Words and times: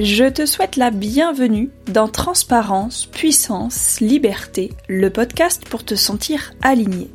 Je 0.00 0.24
te 0.24 0.44
souhaite 0.44 0.74
la 0.74 0.90
bienvenue 0.90 1.70
dans 1.86 2.08
Transparence, 2.08 3.06
Puissance, 3.06 4.00
Liberté, 4.00 4.72
le 4.88 5.08
podcast 5.08 5.68
pour 5.68 5.84
te 5.84 5.94
sentir 5.94 6.52
aligné. 6.62 7.08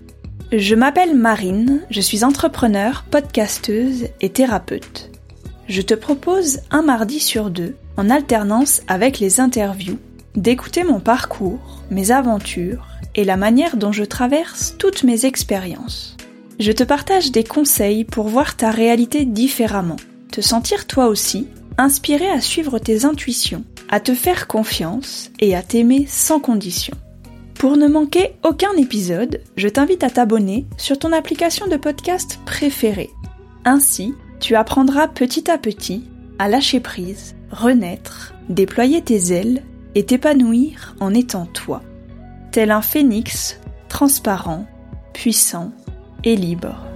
Je 0.54 0.76
m'appelle 0.76 1.14
Marine, 1.14 1.82
je 1.90 2.00
suis 2.00 2.24
entrepreneur, 2.24 3.04
podcasteuse 3.12 4.08
et 4.22 4.30
thérapeute. 4.30 5.12
Je 5.68 5.82
te 5.82 5.94
propose 5.94 6.62
un 6.72 6.82
mardi 6.82 7.20
sur 7.20 7.50
deux, 7.50 7.76
en 7.98 8.10
alternance 8.10 8.82
avec 8.88 9.20
les 9.20 9.42
interviews, 9.42 10.00
d'écouter 10.36 10.86
mon 10.86 11.02
parcours, 11.02 11.84
mes 11.92 12.12
aventures 12.12 12.88
et 13.14 13.26
la 13.26 13.36
manière 13.36 13.76
dont 13.76 13.92
je 13.92 14.06
traverse 14.06 14.76
toutes 14.80 15.04
mes 15.04 15.26
expériences. 15.26 16.16
Je 16.62 16.72
te 16.72 16.86
partage 16.86 17.34
des 17.34 17.44
conseils 17.44 18.06
pour 18.06 18.30
voir 18.30 18.56
ta 18.56 18.72
réalité 18.72 19.26
différemment, 19.26 19.98
te 20.32 20.40
sentir 20.40 20.88
toi 20.88 21.08
aussi 21.08 21.50
inspiré 21.80 22.30
à 22.30 22.42
suivre 22.42 22.78
tes 22.78 23.06
intuitions, 23.06 23.64
à 23.88 24.02
te 24.02 24.14
faire 24.14 24.48
confiance 24.48 25.32
et 25.40 25.56
à 25.56 25.64
t'aimer 25.64 26.06
sans 26.08 26.40
condition. 26.40 26.96
Pour 27.56 27.78
ne 27.78 27.88
manquer 27.88 28.34
aucun 28.44 28.74
épisode, 28.74 29.42
je 29.56 29.68
t'invite 29.70 30.04
à 30.04 30.10
t'abonner 30.10 30.66
sur 30.78 31.00
ton 31.00 31.14
application 31.14 31.68
de 31.68 31.78
podcast 31.78 32.40
préférée. 32.46 33.10
Ainsi, 33.64 34.14
tu 34.42 34.56
apprendras 34.56 35.08
petit 35.08 35.50
à 35.50 35.58
petit 35.58 36.04
à 36.38 36.50
lâcher 36.50 36.82
prise, 36.82 37.36
renaître, 37.50 38.34
déployer 38.50 39.02
tes 39.02 39.34
ailes 39.34 39.64
et 39.96 40.06
t'épanouir 40.06 40.96
en 41.00 41.14
étant 41.14 41.46
toi. 41.46 41.82
Tel 42.52 42.72
un 42.72 42.82
phénix, 42.82 43.60
transparent, 43.88 44.66
puissant 45.14 45.72
et 46.24 46.36
libre. 46.36 46.89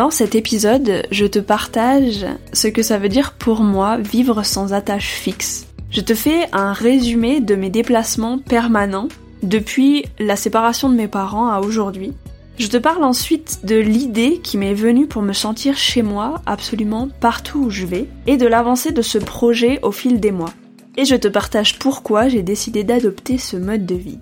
Dans 0.00 0.10
cet 0.10 0.34
épisode, 0.34 1.02
je 1.10 1.26
te 1.26 1.38
partage 1.38 2.24
ce 2.54 2.68
que 2.68 2.82
ça 2.82 2.96
veut 2.96 3.10
dire 3.10 3.34
pour 3.34 3.60
moi 3.60 3.98
vivre 3.98 4.46
sans 4.46 4.72
attache 4.72 5.10
fixe. 5.10 5.66
Je 5.90 6.00
te 6.00 6.14
fais 6.14 6.46
un 6.54 6.72
résumé 6.72 7.42
de 7.42 7.54
mes 7.54 7.68
déplacements 7.68 8.38
permanents 8.38 9.08
depuis 9.42 10.06
la 10.18 10.36
séparation 10.36 10.88
de 10.88 10.94
mes 10.94 11.06
parents 11.06 11.50
à 11.50 11.60
aujourd'hui. 11.60 12.14
Je 12.58 12.68
te 12.68 12.78
parle 12.78 13.04
ensuite 13.04 13.60
de 13.62 13.76
l'idée 13.76 14.40
qui 14.42 14.56
m'est 14.56 14.72
venue 14.72 15.06
pour 15.06 15.20
me 15.20 15.34
sentir 15.34 15.76
chez 15.76 16.00
moi 16.00 16.40
absolument 16.46 17.10
partout 17.20 17.64
où 17.64 17.68
je 17.68 17.84
vais 17.84 18.08
et 18.26 18.38
de 18.38 18.46
l'avancée 18.46 18.92
de 18.92 19.02
ce 19.02 19.18
projet 19.18 19.80
au 19.82 19.92
fil 19.92 20.18
des 20.18 20.32
mois. 20.32 20.54
Et 20.96 21.04
je 21.04 21.14
te 21.14 21.28
partage 21.28 21.78
pourquoi 21.78 22.26
j'ai 22.26 22.42
décidé 22.42 22.84
d'adopter 22.84 23.36
ce 23.36 23.58
mode 23.58 23.84
de 23.84 23.96
vie. 23.96 24.18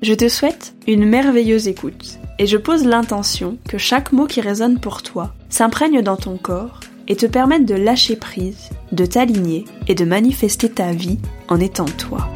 Je 0.00 0.14
te 0.14 0.28
souhaite 0.28 0.74
une 0.86 1.04
merveilleuse 1.04 1.66
écoute 1.66 2.20
et 2.38 2.46
je 2.46 2.56
pose 2.56 2.84
l'intention 2.84 3.58
que 3.68 3.78
chaque 3.78 4.12
mot 4.12 4.28
qui 4.28 4.40
résonne 4.40 4.78
pour 4.78 5.02
toi 5.02 5.34
s'imprègne 5.48 6.02
dans 6.02 6.16
ton 6.16 6.36
corps 6.36 6.78
et 7.08 7.16
te 7.16 7.26
permette 7.26 7.64
de 7.64 7.74
lâcher 7.74 8.14
prise, 8.14 8.70
de 8.92 9.04
t'aligner 9.06 9.64
et 9.88 9.96
de 9.96 10.04
manifester 10.04 10.68
ta 10.68 10.92
vie 10.92 11.18
en 11.48 11.58
étant 11.58 11.84
toi. 11.84 12.28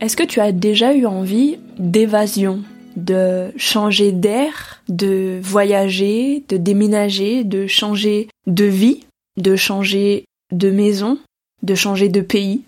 Est-ce 0.00 0.16
que 0.16 0.22
tu 0.22 0.38
as 0.38 0.52
déjà 0.52 0.94
eu 0.94 1.06
envie 1.06 1.58
d'évasion, 1.80 2.62
de 2.94 3.48
changer 3.56 4.12
d'air, 4.12 4.80
de 4.88 5.40
voyager, 5.42 6.44
de 6.48 6.56
déménager, 6.56 7.42
de 7.42 7.66
changer 7.66 8.28
de 8.46 8.64
vie, 8.64 9.00
de 9.36 9.56
changer 9.56 10.24
de 10.52 10.70
maison, 10.70 11.18
de 11.62 11.74
changer 11.74 12.08
de 12.08 12.20
pays 12.20 12.62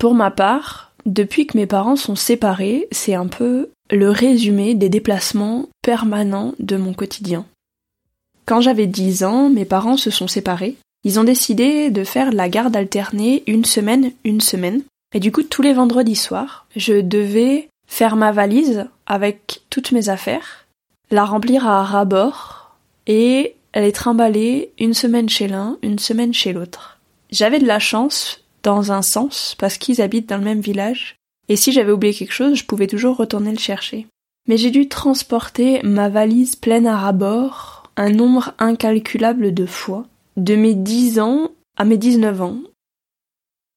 pour 0.00 0.14
ma 0.14 0.30
part, 0.30 0.92
depuis 1.04 1.46
que 1.46 1.58
mes 1.58 1.66
parents 1.66 1.94
sont 1.94 2.16
séparés, 2.16 2.88
c'est 2.90 3.14
un 3.14 3.26
peu 3.26 3.68
le 3.90 4.08
résumé 4.08 4.74
des 4.74 4.88
déplacements 4.88 5.68
permanents 5.82 6.54
de 6.58 6.78
mon 6.78 6.94
quotidien. 6.94 7.44
Quand 8.46 8.62
j'avais 8.62 8.86
10 8.86 9.24
ans, 9.24 9.50
mes 9.50 9.66
parents 9.66 9.98
se 9.98 10.10
sont 10.10 10.26
séparés. 10.26 10.76
Ils 11.04 11.20
ont 11.20 11.24
décidé 11.24 11.90
de 11.90 12.02
faire 12.02 12.32
la 12.32 12.48
garde 12.48 12.74
alternée 12.76 13.42
une 13.46 13.66
semaine, 13.66 14.12
une 14.24 14.40
semaine. 14.40 14.82
Et 15.14 15.20
du 15.20 15.32
coup, 15.32 15.42
tous 15.42 15.60
les 15.60 15.74
vendredis 15.74 16.16
soirs, 16.16 16.66
je 16.76 17.02
devais 17.02 17.68
faire 17.86 18.16
ma 18.16 18.32
valise 18.32 18.86
avec 19.04 19.60
toutes 19.68 19.92
mes 19.92 20.08
affaires, 20.08 20.66
la 21.10 21.26
remplir 21.26 21.66
à 21.66 21.84
rabord 21.84 22.74
et 23.06 23.54
les 23.74 23.92
trimballer 23.92 24.72
une 24.78 24.94
semaine 24.94 25.28
chez 25.28 25.46
l'un, 25.46 25.76
une 25.82 25.98
semaine 25.98 26.32
chez 26.32 26.54
l'autre. 26.54 26.99
J'avais 27.30 27.58
de 27.58 27.66
la 27.66 27.78
chance 27.78 28.44
dans 28.62 28.92
un 28.92 29.02
sens 29.02 29.54
parce 29.58 29.78
qu'ils 29.78 30.02
habitent 30.02 30.28
dans 30.28 30.38
le 30.38 30.44
même 30.44 30.60
village, 30.60 31.16
et 31.48 31.56
si 31.56 31.72
j'avais 31.72 31.92
oublié 31.92 32.14
quelque 32.14 32.32
chose, 32.32 32.56
je 32.56 32.64
pouvais 32.64 32.86
toujours 32.86 33.16
retourner 33.16 33.50
le 33.50 33.58
chercher. 33.58 34.06
Mais 34.48 34.56
j'ai 34.56 34.70
dû 34.70 34.88
transporter 34.88 35.80
ma 35.82 36.08
valise 36.08 36.56
pleine 36.56 36.86
à 36.86 36.96
rabord 36.96 37.90
un 37.96 38.10
nombre 38.10 38.54
incalculable 38.58 39.52
de 39.52 39.66
fois, 39.66 40.06
de 40.36 40.54
mes 40.56 40.74
10 40.74 41.20
ans 41.20 41.50
à 41.76 41.84
mes 41.84 41.98
19 41.98 42.40
ans. 42.40 42.58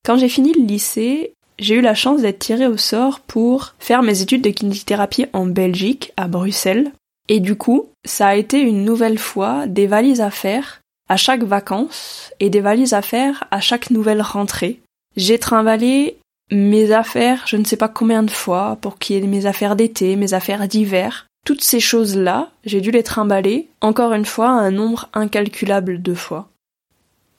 Quand 0.06 0.18
j'ai 0.18 0.30
fini 0.30 0.54
le 0.54 0.66
lycée, 0.66 1.34
j'ai 1.60 1.76
eu 1.76 1.82
la 1.82 1.96
chance 1.96 2.22
d'être 2.22 2.40
tirée 2.40 2.68
au 2.68 2.78
sort 2.78 3.20
pour 3.20 3.74
faire 3.80 4.04
mes 4.04 4.22
études 4.22 4.44
de 4.44 4.50
kinésithérapie 4.50 5.26
en 5.34 5.46
Belgique, 5.46 6.12
à 6.18 6.28
Bruxelles. 6.28 6.92
Et 7.30 7.40
du 7.40 7.56
coup, 7.56 7.88
ça 8.06 8.28
a 8.28 8.36
été 8.36 8.60
une 8.60 8.84
nouvelle 8.84 9.18
fois 9.18 9.68
des 9.68 9.88
valises 9.88 10.22
à 10.22 10.32
faire 10.32 10.82
à 11.14 11.18
chaque 11.18 11.44
vacances 11.44 12.32
et 12.40 12.50
des 12.50 12.60
valises 12.60 12.96
à 12.96 13.04
faire 13.04 13.44
à 13.52 13.60
chaque 13.60 13.92
nouvelle 13.92 14.24
rentrée. 14.24 14.80
J'ai 15.16 15.38
trimballé 15.38 16.18
mes 16.50 16.92
affaires, 16.92 17.44
je 17.46 17.56
ne 17.56 17.66
sais 17.66 17.78
pas 17.78 17.88
combien 17.88 18.24
de 18.24 18.32
fois, 18.32 18.80
pour 18.82 18.98
qu'il 18.98 19.18
y 19.18 19.20
ait 19.24 19.28
mes 19.28 19.46
affaires 19.46 19.76
d'été, 19.76 20.16
mes 20.16 20.34
affaires 20.34 20.68
d'hiver. 20.68 21.28
Toutes 21.46 21.62
ces 21.62 21.80
choses-là, 21.80 22.50
j'ai 22.66 22.82
dû 22.82 22.90
les 22.90 23.04
trimballer, 23.04 23.68
encore 23.80 24.14
une 24.14 24.26
fois, 24.26 24.50
un 24.50 24.72
nombre 24.72 25.08
incalculable 25.14 26.02
de 26.02 26.16
fois. 26.16 26.50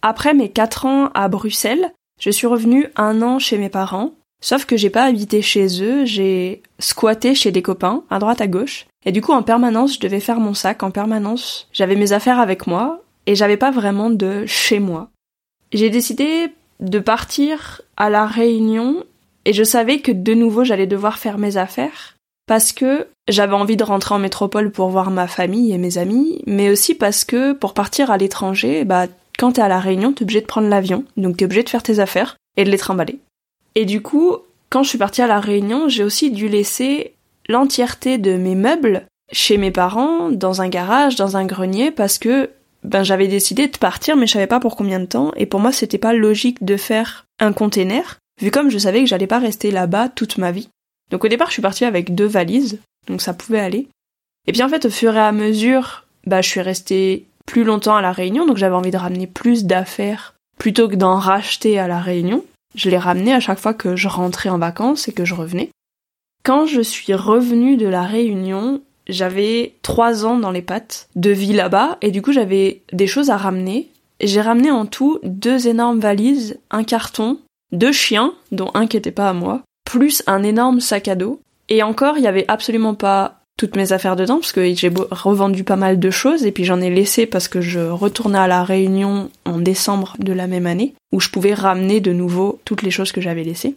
Après 0.02 0.34
mes 0.34 0.50
quatre 0.50 0.86
ans 0.86 1.10
à 1.12 1.26
Bruxelles, 1.26 1.90
je 2.20 2.30
suis 2.30 2.46
revenue 2.46 2.86
un 2.94 3.22
an 3.22 3.40
chez 3.40 3.58
mes 3.58 3.70
parents, 3.70 4.12
sauf 4.40 4.66
que 4.66 4.76
j'ai 4.76 4.90
pas 4.90 5.02
habité 5.02 5.42
chez 5.42 5.82
eux, 5.82 6.04
j'ai 6.04 6.62
squatté 6.78 7.34
chez 7.34 7.50
des 7.50 7.62
copains, 7.62 8.04
à 8.08 8.20
droite 8.20 8.40
à 8.40 8.46
gauche, 8.46 8.86
et 9.04 9.10
du 9.10 9.20
coup 9.20 9.32
en 9.32 9.42
permanence 9.42 9.94
je 9.94 10.00
devais 10.00 10.20
faire 10.20 10.38
mon 10.38 10.54
sac, 10.54 10.84
en 10.84 10.92
permanence 10.92 11.66
j'avais 11.72 11.96
mes 11.96 12.12
affaires 12.12 12.38
avec 12.38 12.68
moi, 12.68 13.00
et 13.26 13.34
j'avais 13.34 13.56
pas 13.56 13.70
vraiment 13.70 14.10
de 14.10 14.44
chez 14.46 14.78
moi. 14.78 15.10
J'ai 15.72 15.90
décidé 15.90 16.52
de 16.80 16.98
partir 16.98 17.82
à 17.96 18.10
la 18.10 18.26
Réunion 18.26 19.04
et 19.44 19.52
je 19.52 19.64
savais 19.64 19.98
que 20.00 20.12
de 20.12 20.34
nouveau 20.34 20.64
j'allais 20.64 20.86
devoir 20.86 21.18
faire 21.18 21.38
mes 21.38 21.56
affaires 21.56 22.16
parce 22.46 22.72
que 22.72 23.06
j'avais 23.28 23.54
envie 23.54 23.76
de 23.76 23.84
rentrer 23.84 24.14
en 24.14 24.18
métropole 24.18 24.70
pour 24.70 24.88
voir 24.88 25.10
ma 25.10 25.26
famille 25.26 25.72
et 25.72 25.78
mes 25.78 25.98
amis, 25.98 26.42
mais 26.46 26.70
aussi 26.70 26.94
parce 26.94 27.24
que 27.24 27.52
pour 27.52 27.72
partir 27.72 28.10
à 28.10 28.18
l'étranger, 28.18 28.84
bah 28.84 29.06
quand 29.38 29.52
t'es 29.52 29.62
à 29.62 29.68
la 29.68 29.80
Réunion, 29.80 30.12
t'es 30.12 30.22
obligé 30.22 30.40
de 30.40 30.46
prendre 30.46 30.68
l'avion, 30.68 31.04
donc 31.16 31.36
t'es 31.36 31.46
obligé 31.46 31.62
de 31.62 31.68
faire 31.68 31.82
tes 31.82 31.98
affaires 31.98 32.36
et 32.56 32.64
de 32.64 32.70
les 32.70 32.78
trimballer. 32.78 33.18
Et 33.74 33.84
du 33.84 34.02
coup, 34.02 34.36
quand 34.70 34.82
je 34.82 34.90
suis 34.90 34.98
partie 34.98 35.22
à 35.22 35.26
la 35.26 35.40
Réunion, 35.40 35.88
j'ai 35.88 36.04
aussi 36.04 36.30
dû 36.30 36.48
laisser 36.48 37.14
l'entièreté 37.48 38.18
de 38.18 38.36
mes 38.36 38.54
meubles 38.54 39.06
chez 39.32 39.56
mes 39.56 39.70
parents, 39.70 40.30
dans 40.30 40.60
un 40.60 40.68
garage, 40.68 41.16
dans 41.16 41.36
un 41.36 41.46
grenier, 41.46 41.90
parce 41.90 42.18
que 42.18 42.50
ben 42.84 43.02
j'avais 43.02 43.28
décidé 43.28 43.66
de 43.66 43.78
partir 43.78 44.16
mais 44.16 44.26
je 44.26 44.32
savais 44.32 44.46
pas 44.46 44.60
pour 44.60 44.76
combien 44.76 45.00
de 45.00 45.06
temps 45.06 45.32
et 45.36 45.46
pour 45.46 45.60
moi 45.60 45.72
c'était 45.72 45.98
pas 45.98 46.12
logique 46.12 46.64
de 46.64 46.76
faire 46.76 47.26
un 47.40 47.52
container 47.52 48.18
vu 48.40 48.50
comme 48.50 48.70
je 48.70 48.78
savais 48.78 49.00
que 49.00 49.06
j'allais 49.06 49.26
pas 49.26 49.38
rester 49.38 49.70
là-bas 49.70 50.10
toute 50.10 50.38
ma 50.38 50.52
vie. 50.52 50.68
Donc 51.10 51.24
au 51.24 51.28
départ 51.28 51.48
je 51.48 51.54
suis 51.54 51.62
partie 51.62 51.84
avec 51.84 52.14
deux 52.14 52.26
valises 52.26 52.78
donc 53.08 53.20
ça 53.20 53.34
pouvait 53.34 53.60
aller. 53.60 53.88
Et 54.46 54.52
puis 54.52 54.62
en 54.62 54.68
fait 54.68 54.84
au 54.84 54.90
fur 54.90 55.16
et 55.16 55.20
à 55.20 55.32
mesure 55.32 56.06
bah 56.26 56.42
je 56.42 56.48
suis 56.48 56.60
restée 56.60 57.26
plus 57.46 57.64
longtemps 57.64 57.96
à 57.96 58.02
la 58.02 58.12
Réunion 58.12 58.46
donc 58.46 58.56
j'avais 58.56 58.74
envie 58.74 58.90
de 58.90 58.96
ramener 58.96 59.26
plus 59.26 59.64
d'affaires 59.64 60.34
plutôt 60.58 60.88
que 60.88 60.96
d'en 60.96 61.16
racheter 61.16 61.78
à 61.78 61.88
la 61.88 62.00
Réunion. 62.00 62.44
Je 62.74 62.90
les 62.90 62.98
ramenais 62.98 63.32
à 63.32 63.40
chaque 63.40 63.58
fois 63.58 63.74
que 63.74 63.96
je 63.96 64.08
rentrais 64.08 64.48
en 64.48 64.58
vacances 64.58 65.08
et 65.08 65.12
que 65.12 65.24
je 65.24 65.34
revenais. 65.34 65.70
Quand 66.42 66.66
je 66.66 66.80
suis 66.80 67.14
revenue 67.14 67.76
de 67.76 67.86
la 67.86 68.02
Réunion, 68.02 68.82
j'avais 69.08 69.74
trois 69.82 70.24
ans 70.24 70.38
dans 70.38 70.50
les 70.50 70.62
pattes 70.62 71.08
de 71.16 71.30
vie 71.30 71.52
là-bas 71.52 71.98
et 72.02 72.10
du 72.10 72.22
coup 72.22 72.32
j'avais 72.32 72.82
des 72.92 73.06
choses 73.06 73.30
à 73.30 73.36
ramener. 73.36 73.90
J'ai 74.20 74.40
ramené 74.40 74.70
en 74.70 74.86
tout 74.86 75.18
deux 75.22 75.68
énormes 75.68 76.00
valises, 76.00 76.58
un 76.70 76.84
carton, 76.84 77.38
deux 77.72 77.92
chiens, 77.92 78.34
dont 78.52 78.70
un 78.74 78.86
qui 78.86 78.96
était 78.96 79.10
pas 79.10 79.28
à 79.28 79.32
moi, 79.32 79.62
plus 79.84 80.22
un 80.26 80.42
énorme 80.42 80.80
sac 80.80 81.08
à 81.08 81.14
dos. 81.16 81.40
Et 81.68 81.82
encore, 81.82 82.18
il 82.18 82.24
y 82.24 82.28
avait 82.28 82.44
absolument 82.48 82.94
pas 82.94 83.40
toutes 83.56 83.76
mes 83.76 83.92
affaires 83.92 84.16
dedans 84.16 84.36
parce 84.36 84.52
que 84.52 84.74
j'ai 84.74 84.90
revendu 85.10 85.64
pas 85.64 85.76
mal 85.76 85.98
de 86.00 86.10
choses 86.10 86.44
et 86.44 86.52
puis 86.52 86.64
j'en 86.64 86.80
ai 86.80 86.90
laissé 86.90 87.26
parce 87.26 87.48
que 87.48 87.60
je 87.60 87.80
retournais 87.80 88.38
à 88.38 88.48
la 88.48 88.64
Réunion 88.64 89.30
en 89.44 89.58
décembre 89.58 90.16
de 90.18 90.32
la 90.32 90.46
même 90.46 90.66
année 90.66 90.94
où 91.12 91.20
je 91.20 91.28
pouvais 91.28 91.54
ramener 91.54 92.00
de 92.00 92.12
nouveau 92.12 92.60
toutes 92.64 92.82
les 92.82 92.90
choses 92.90 93.12
que 93.12 93.20
j'avais 93.20 93.44
laissées. 93.44 93.76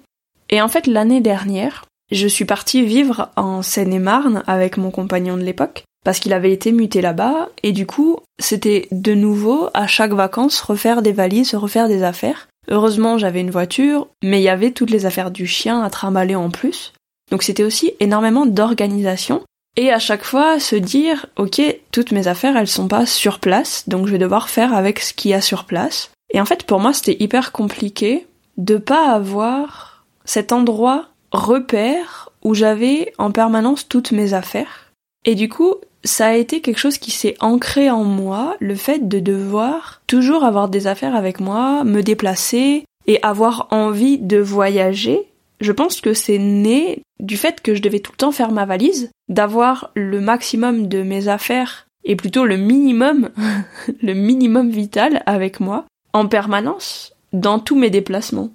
Et 0.49 0.61
en 0.61 0.67
fait, 0.67 0.87
l'année 0.87 1.21
dernière, 1.21 1.85
je 2.11 2.27
suis 2.27 2.45
partie 2.45 2.83
vivre 2.85 3.29
en 3.35 3.61
Seine-et-Marne 3.61 4.43
avec 4.47 4.77
mon 4.77 4.91
compagnon 4.91 5.37
de 5.37 5.43
l'époque 5.43 5.83
parce 6.05 6.19
qu'il 6.19 6.33
avait 6.33 6.53
été 6.53 6.71
muté 6.71 7.01
là-bas 7.01 7.49
et 7.63 7.73
du 7.73 7.85
coup 7.85 8.19
c'était 8.39 8.87
de 8.91 9.13
nouveau 9.13 9.69
à 9.73 9.87
chaque 9.87 10.13
vacances 10.13 10.61
refaire 10.61 11.01
des 11.01 11.11
valises, 11.11 11.53
refaire 11.53 11.87
des 11.87 12.03
affaires. 12.03 12.47
Heureusement, 12.69 13.17
j'avais 13.17 13.41
une 13.41 13.51
voiture, 13.51 14.07
mais 14.23 14.39
il 14.39 14.43
y 14.43 14.49
avait 14.49 14.71
toutes 14.71 14.89
les 14.89 15.05
affaires 15.05 15.31
du 15.31 15.47
chien 15.47 15.81
à 15.81 15.89
trimballer 15.89 16.35
en 16.35 16.49
plus. 16.49 16.93
Donc 17.31 17.43
c'était 17.43 17.63
aussi 17.63 17.93
énormément 17.99 18.45
d'organisation. 18.45 19.43
Et 19.77 19.91
à 19.91 19.99
chaque 19.99 20.23
fois, 20.23 20.59
se 20.59 20.75
dire, 20.75 21.27
ok, 21.37 21.61
toutes 21.91 22.11
mes 22.11 22.27
affaires, 22.27 22.57
elles 22.57 22.67
sont 22.67 22.87
pas 22.87 23.05
sur 23.05 23.39
place, 23.39 23.87
donc 23.87 24.07
je 24.07 24.11
vais 24.11 24.17
devoir 24.17 24.49
faire 24.49 24.73
avec 24.73 24.99
ce 24.99 25.13
qu'il 25.13 25.31
y 25.31 25.33
a 25.35 25.41
sur 25.41 25.65
place. 25.65 26.09
Et 26.33 26.41
en 26.41 26.45
fait, 26.45 26.63
pour 26.63 26.79
moi, 26.79 26.93
c'était 26.93 27.21
hyper 27.21 27.51
compliqué 27.51 28.25
de 28.57 28.77
pas 28.77 29.11
avoir 29.11 30.05
cet 30.25 30.51
endroit 30.51 31.09
repère 31.31 32.29
où 32.43 32.53
j'avais 32.53 33.13
en 33.17 33.31
permanence 33.31 33.87
toutes 33.87 34.11
mes 34.11 34.33
affaires. 34.33 34.91
Et 35.25 35.35
du 35.35 35.49
coup, 35.49 35.75
ça 36.03 36.27
a 36.27 36.35
été 36.35 36.61
quelque 36.61 36.79
chose 36.79 36.97
qui 36.97 37.11
s'est 37.11 37.35
ancré 37.39 37.89
en 37.89 38.03
moi, 38.03 38.55
le 38.59 38.75
fait 38.75 39.07
de 39.07 39.19
devoir 39.19 40.01
toujours 40.07 40.43
avoir 40.43 40.69
des 40.69 40.87
affaires 40.87 41.15
avec 41.15 41.39
moi, 41.39 41.83
me 41.83 42.01
déplacer 42.01 42.85
et 43.07 43.19
avoir 43.23 43.67
envie 43.71 44.17
de 44.17 44.37
voyager. 44.37 45.27
Je 45.59 45.71
pense 45.71 46.01
que 46.01 46.13
c'est 46.13 46.37
né 46.37 47.01
du 47.19 47.35
fait 47.35 47.61
que 47.61 47.75
je 47.75 47.81
devais 47.81 47.99
tout 47.99 48.11
le 48.11 48.17
temps 48.17 48.31
faire 48.31 48.51
ma 48.51 48.65
valise, 48.65 49.09
d'avoir 49.27 49.91
le 49.95 50.21
maximum 50.21 50.87
de 50.87 51.01
mes 51.01 51.27
affaires 51.27 51.87
et 52.03 52.15
plutôt 52.15 52.45
le 52.45 52.57
minimum, 52.57 53.29
le 54.01 54.13
minimum 54.13 54.69
vital 54.69 55.23
avec 55.25 55.59
moi 55.59 55.85
en 56.13 56.27
permanence 56.27 57.13
dans 57.33 57.59
tous 57.59 57.75
mes 57.75 57.89
déplacements. 57.89 58.49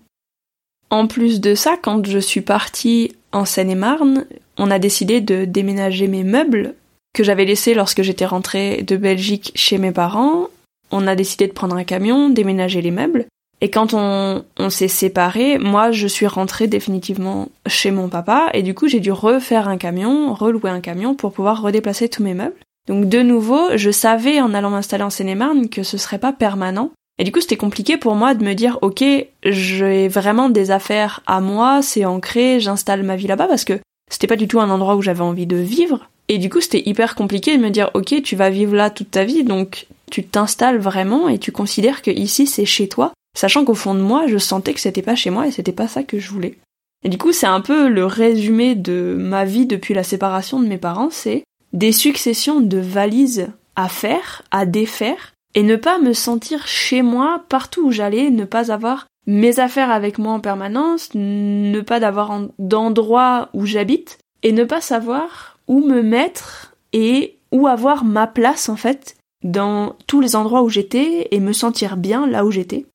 En 0.92 1.06
plus 1.06 1.40
de 1.40 1.54
ça, 1.54 1.78
quand 1.80 2.06
je 2.06 2.18
suis 2.18 2.42
partie 2.42 3.12
en 3.32 3.46
Seine-et-Marne, 3.46 4.26
on 4.58 4.70
a 4.70 4.78
décidé 4.78 5.22
de 5.22 5.46
déménager 5.46 6.06
mes 6.06 6.22
meubles 6.22 6.74
que 7.14 7.24
j'avais 7.24 7.46
laissés 7.46 7.72
lorsque 7.72 8.02
j'étais 8.02 8.26
rentrée 8.26 8.82
de 8.82 8.98
Belgique 8.98 9.52
chez 9.54 9.78
mes 9.78 9.90
parents. 9.90 10.48
On 10.90 11.06
a 11.06 11.16
décidé 11.16 11.46
de 11.46 11.54
prendre 11.54 11.76
un 11.76 11.84
camion, 11.84 12.28
déménager 12.28 12.82
les 12.82 12.90
meubles. 12.90 13.24
Et 13.62 13.70
quand 13.70 13.94
on, 13.94 14.44
s'est 14.68 14.86
séparés, 14.86 15.56
moi 15.56 15.92
je 15.92 16.06
suis 16.06 16.26
rentrée 16.26 16.66
définitivement 16.66 17.48
chez 17.66 17.90
mon 17.90 18.10
papa 18.10 18.50
et 18.52 18.62
du 18.62 18.74
coup 18.74 18.86
j'ai 18.86 19.00
dû 19.00 19.12
refaire 19.12 19.68
un 19.68 19.78
camion, 19.78 20.34
relouer 20.34 20.68
un 20.68 20.82
camion 20.82 21.14
pour 21.14 21.32
pouvoir 21.32 21.62
redéplacer 21.62 22.10
tous 22.10 22.22
mes 22.22 22.34
meubles. 22.34 22.56
Donc 22.86 23.08
de 23.08 23.22
nouveau, 23.22 23.76
je 23.76 23.90
savais 23.90 24.42
en 24.42 24.52
allant 24.52 24.68
m'installer 24.68 25.04
en 25.04 25.10
Seine-et-Marne 25.10 25.70
que 25.70 25.84
ce 25.84 25.96
serait 25.96 26.18
pas 26.18 26.34
permanent 26.34 26.90
et 27.18 27.24
du 27.24 27.32
coup, 27.32 27.40
c'était 27.40 27.56
compliqué 27.56 27.96
pour 27.96 28.14
moi 28.14 28.34
de 28.34 28.44
me 28.44 28.54
dire, 28.54 28.78
ok, 28.82 29.04
j'ai 29.44 30.08
vraiment 30.08 30.48
des 30.48 30.70
affaires 30.70 31.20
à 31.26 31.40
moi, 31.40 31.82
c'est 31.82 32.04
ancré, 32.04 32.58
j'installe 32.60 33.02
ma 33.02 33.16
vie 33.16 33.26
là-bas 33.26 33.48
parce 33.48 33.64
que 33.64 33.78
c'était 34.10 34.26
pas 34.26 34.36
du 34.36 34.48
tout 34.48 34.60
un 34.60 34.70
endroit 34.70 34.96
où 34.96 35.02
j'avais 35.02 35.22
envie 35.22 35.46
de 35.46 35.56
vivre. 35.56 36.08
Et 36.28 36.38
du 36.38 36.48
coup, 36.48 36.60
c'était 36.60 36.82
hyper 36.88 37.14
compliqué 37.14 37.56
de 37.56 37.62
me 37.62 37.70
dire, 37.70 37.90
ok, 37.94 38.22
tu 38.22 38.36
vas 38.36 38.50
vivre 38.50 38.74
là 38.74 38.90
toute 38.90 39.10
ta 39.10 39.24
vie, 39.24 39.44
donc 39.44 39.86
tu 40.10 40.24
t'installes 40.24 40.78
vraiment 40.78 41.28
et 41.28 41.38
tu 41.38 41.52
considères 41.52 42.02
que 42.02 42.10
ici 42.10 42.46
c'est 42.46 42.64
chez 42.64 42.88
toi, 42.88 43.12
sachant 43.36 43.64
qu'au 43.64 43.74
fond 43.74 43.94
de 43.94 44.00
moi, 44.00 44.26
je 44.26 44.38
sentais 44.38 44.74
que 44.74 44.80
c'était 44.80 45.02
pas 45.02 45.14
chez 45.14 45.30
moi 45.30 45.46
et 45.46 45.50
c'était 45.50 45.72
pas 45.72 45.88
ça 45.88 46.02
que 46.02 46.18
je 46.18 46.30
voulais. 46.30 46.58
Et 47.04 47.08
du 47.08 47.18
coup, 47.18 47.32
c'est 47.32 47.46
un 47.46 47.60
peu 47.60 47.88
le 47.88 48.06
résumé 48.06 48.74
de 48.74 49.14
ma 49.18 49.44
vie 49.44 49.66
depuis 49.66 49.94
la 49.94 50.04
séparation 50.04 50.60
de 50.60 50.68
mes 50.68 50.78
parents, 50.78 51.10
c'est 51.10 51.44
des 51.72 51.92
successions 51.92 52.60
de 52.60 52.78
valises 52.78 53.48
à 53.76 53.88
faire, 53.88 54.42
à 54.50 54.66
défaire, 54.66 55.32
et 55.54 55.62
ne 55.62 55.76
pas 55.76 55.98
me 55.98 56.12
sentir 56.12 56.66
chez 56.66 57.02
moi 57.02 57.44
partout 57.48 57.86
où 57.86 57.90
j'allais, 57.90 58.30
ne 58.30 58.44
pas 58.44 58.72
avoir 58.72 59.06
mes 59.26 59.60
affaires 59.60 59.90
avec 59.90 60.18
moi 60.18 60.32
en 60.32 60.40
permanence, 60.40 61.10
ne 61.14 61.80
pas 61.80 62.00
d'avoir 62.00 62.40
d'endroit 62.58 63.50
où 63.52 63.66
j'habite 63.66 64.18
et 64.42 64.52
ne 64.52 64.64
pas 64.64 64.80
savoir 64.80 65.58
où 65.68 65.80
me 65.80 66.02
mettre 66.02 66.74
et 66.92 67.38
où 67.52 67.66
avoir 67.66 68.04
ma 68.04 68.26
place 68.26 68.68
en 68.68 68.76
fait 68.76 69.16
dans 69.44 69.96
tous 70.06 70.20
les 70.20 70.36
endroits 70.36 70.62
où 70.62 70.68
j'étais 70.68 71.28
et 71.30 71.40
me 71.40 71.52
sentir 71.52 71.96
bien 71.96 72.26
là 72.26 72.44
où 72.44 72.50
j'étais. 72.50 72.86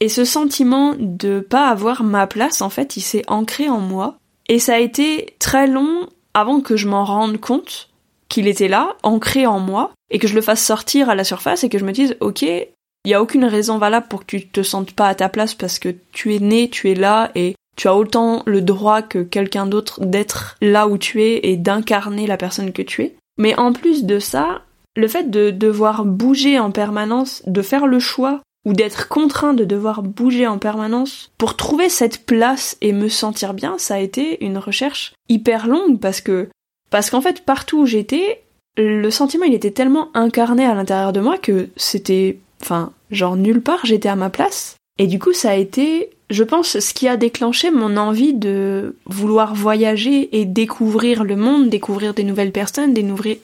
Et 0.00 0.08
ce 0.08 0.24
sentiment 0.24 0.94
de 0.98 1.40
pas 1.40 1.68
avoir 1.68 2.02
ma 2.02 2.26
place 2.26 2.60
en 2.60 2.70
fait, 2.70 2.96
il 2.96 3.02
s'est 3.02 3.24
ancré 3.28 3.68
en 3.68 3.80
moi 3.80 4.16
et 4.48 4.58
ça 4.58 4.74
a 4.74 4.78
été 4.78 5.34
très 5.38 5.66
long 5.66 6.08
avant 6.34 6.60
que 6.60 6.76
je 6.76 6.88
m'en 6.88 7.04
rende 7.04 7.38
compte 7.38 7.88
qu'il 8.32 8.48
était 8.48 8.68
là, 8.68 8.96
ancré 9.02 9.46
en 9.46 9.60
moi, 9.60 9.90
et 10.10 10.18
que 10.18 10.26
je 10.26 10.34
le 10.34 10.40
fasse 10.40 10.64
sortir 10.64 11.10
à 11.10 11.14
la 11.14 11.22
surface 11.22 11.64
et 11.64 11.68
que 11.68 11.78
je 11.78 11.84
me 11.84 11.92
dise, 11.92 12.16
ok, 12.20 12.40
il 12.40 12.66
n'y 13.06 13.12
a 13.12 13.20
aucune 13.20 13.44
raison 13.44 13.76
valable 13.76 14.06
pour 14.08 14.20
que 14.20 14.26
tu 14.26 14.48
te 14.48 14.62
sentes 14.62 14.92
pas 14.92 15.06
à 15.06 15.14
ta 15.14 15.28
place 15.28 15.54
parce 15.54 15.78
que 15.78 15.94
tu 16.12 16.34
es 16.34 16.38
né, 16.38 16.70
tu 16.70 16.90
es 16.90 16.94
là 16.94 17.30
et 17.34 17.54
tu 17.76 17.88
as 17.88 17.94
autant 17.94 18.42
le 18.46 18.62
droit 18.62 19.02
que 19.02 19.22
quelqu'un 19.22 19.66
d'autre 19.66 20.00
d'être 20.00 20.56
là 20.62 20.88
où 20.88 20.96
tu 20.96 21.22
es 21.22 21.40
et 21.42 21.58
d'incarner 21.58 22.26
la 22.26 22.38
personne 22.38 22.72
que 22.72 22.80
tu 22.80 23.02
es. 23.02 23.16
Mais 23.36 23.54
en 23.58 23.74
plus 23.74 24.04
de 24.04 24.18
ça, 24.18 24.62
le 24.96 25.08
fait 25.08 25.30
de 25.30 25.50
devoir 25.50 26.06
bouger 26.06 26.58
en 26.58 26.70
permanence, 26.70 27.42
de 27.46 27.60
faire 27.60 27.86
le 27.86 27.98
choix 27.98 28.40
ou 28.64 28.72
d'être 28.72 29.08
contraint 29.08 29.52
de 29.52 29.64
devoir 29.64 30.02
bouger 30.02 30.46
en 30.46 30.56
permanence 30.56 31.32
pour 31.36 31.56
trouver 31.56 31.90
cette 31.90 32.24
place 32.24 32.78
et 32.80 32.92
me 32.92 33.08
sentir 33.08 33.52
bien, 33.52 33.76
ça 33.76 33.96
a 33.96 33.98
été 33.98 34.42
une 34.42 34.58
recherche 34.58 35.12
hyper 35.28 35.66
longue 35.66 35.98
parce 36.00 36.20
que 36.20 36.48
parce 36.92 37.10
qu'en 37.10 37.20
fait, 37.20 37.40
partout 37.40 37.80
où 37.80 37.86
j'étais, 37.86 38.42
le 38.76 39.10
sentiment 39.10 39.44
il 39.44 39.54
était 39.54 39.70
tellement 39.70 40.10
incarné 40.14 40.64
à 40.64 40.74
l'intérieur 40.74 41.12
de 41.12 41.20
moi 41.20 41.38
que 41.38 41.70
c'était, 41.76 42.38
enfin, 42.60 42.92
genre 43.10 43.36
nulle 43.36 43.62
part 43.62 43.84
j'étais 43.84 44.08
à 44.08 44.16
ma 44.16 44.30
place. 44.30 44.76
Et 44.98 45.06
du 45.06 45.18
coup, 45.18 45.32
ça 45.32 45.50
a 45.50 45.56
été, 45.56 46.10
je 46.28 46.44
pense, 46.44 46.78
ce 46.78 46.94
qui 46.94 47.08
a 47.08 47.16
déclenché 47.16 47.70
mon 47.70 47.96
envie 47.96 48.34
de 48.34 48.94
vouloir 49.06 49.54
voyager 49.54 50.38
et 50.38 50.44
découvrir 50.44 51.24
le 51.24 51.34
monde, 51.34 51.70
découvrir 51.70 52.12
des 52.12 52.24
nouvelles 52.24 52.52
personnes, 52.52 52.94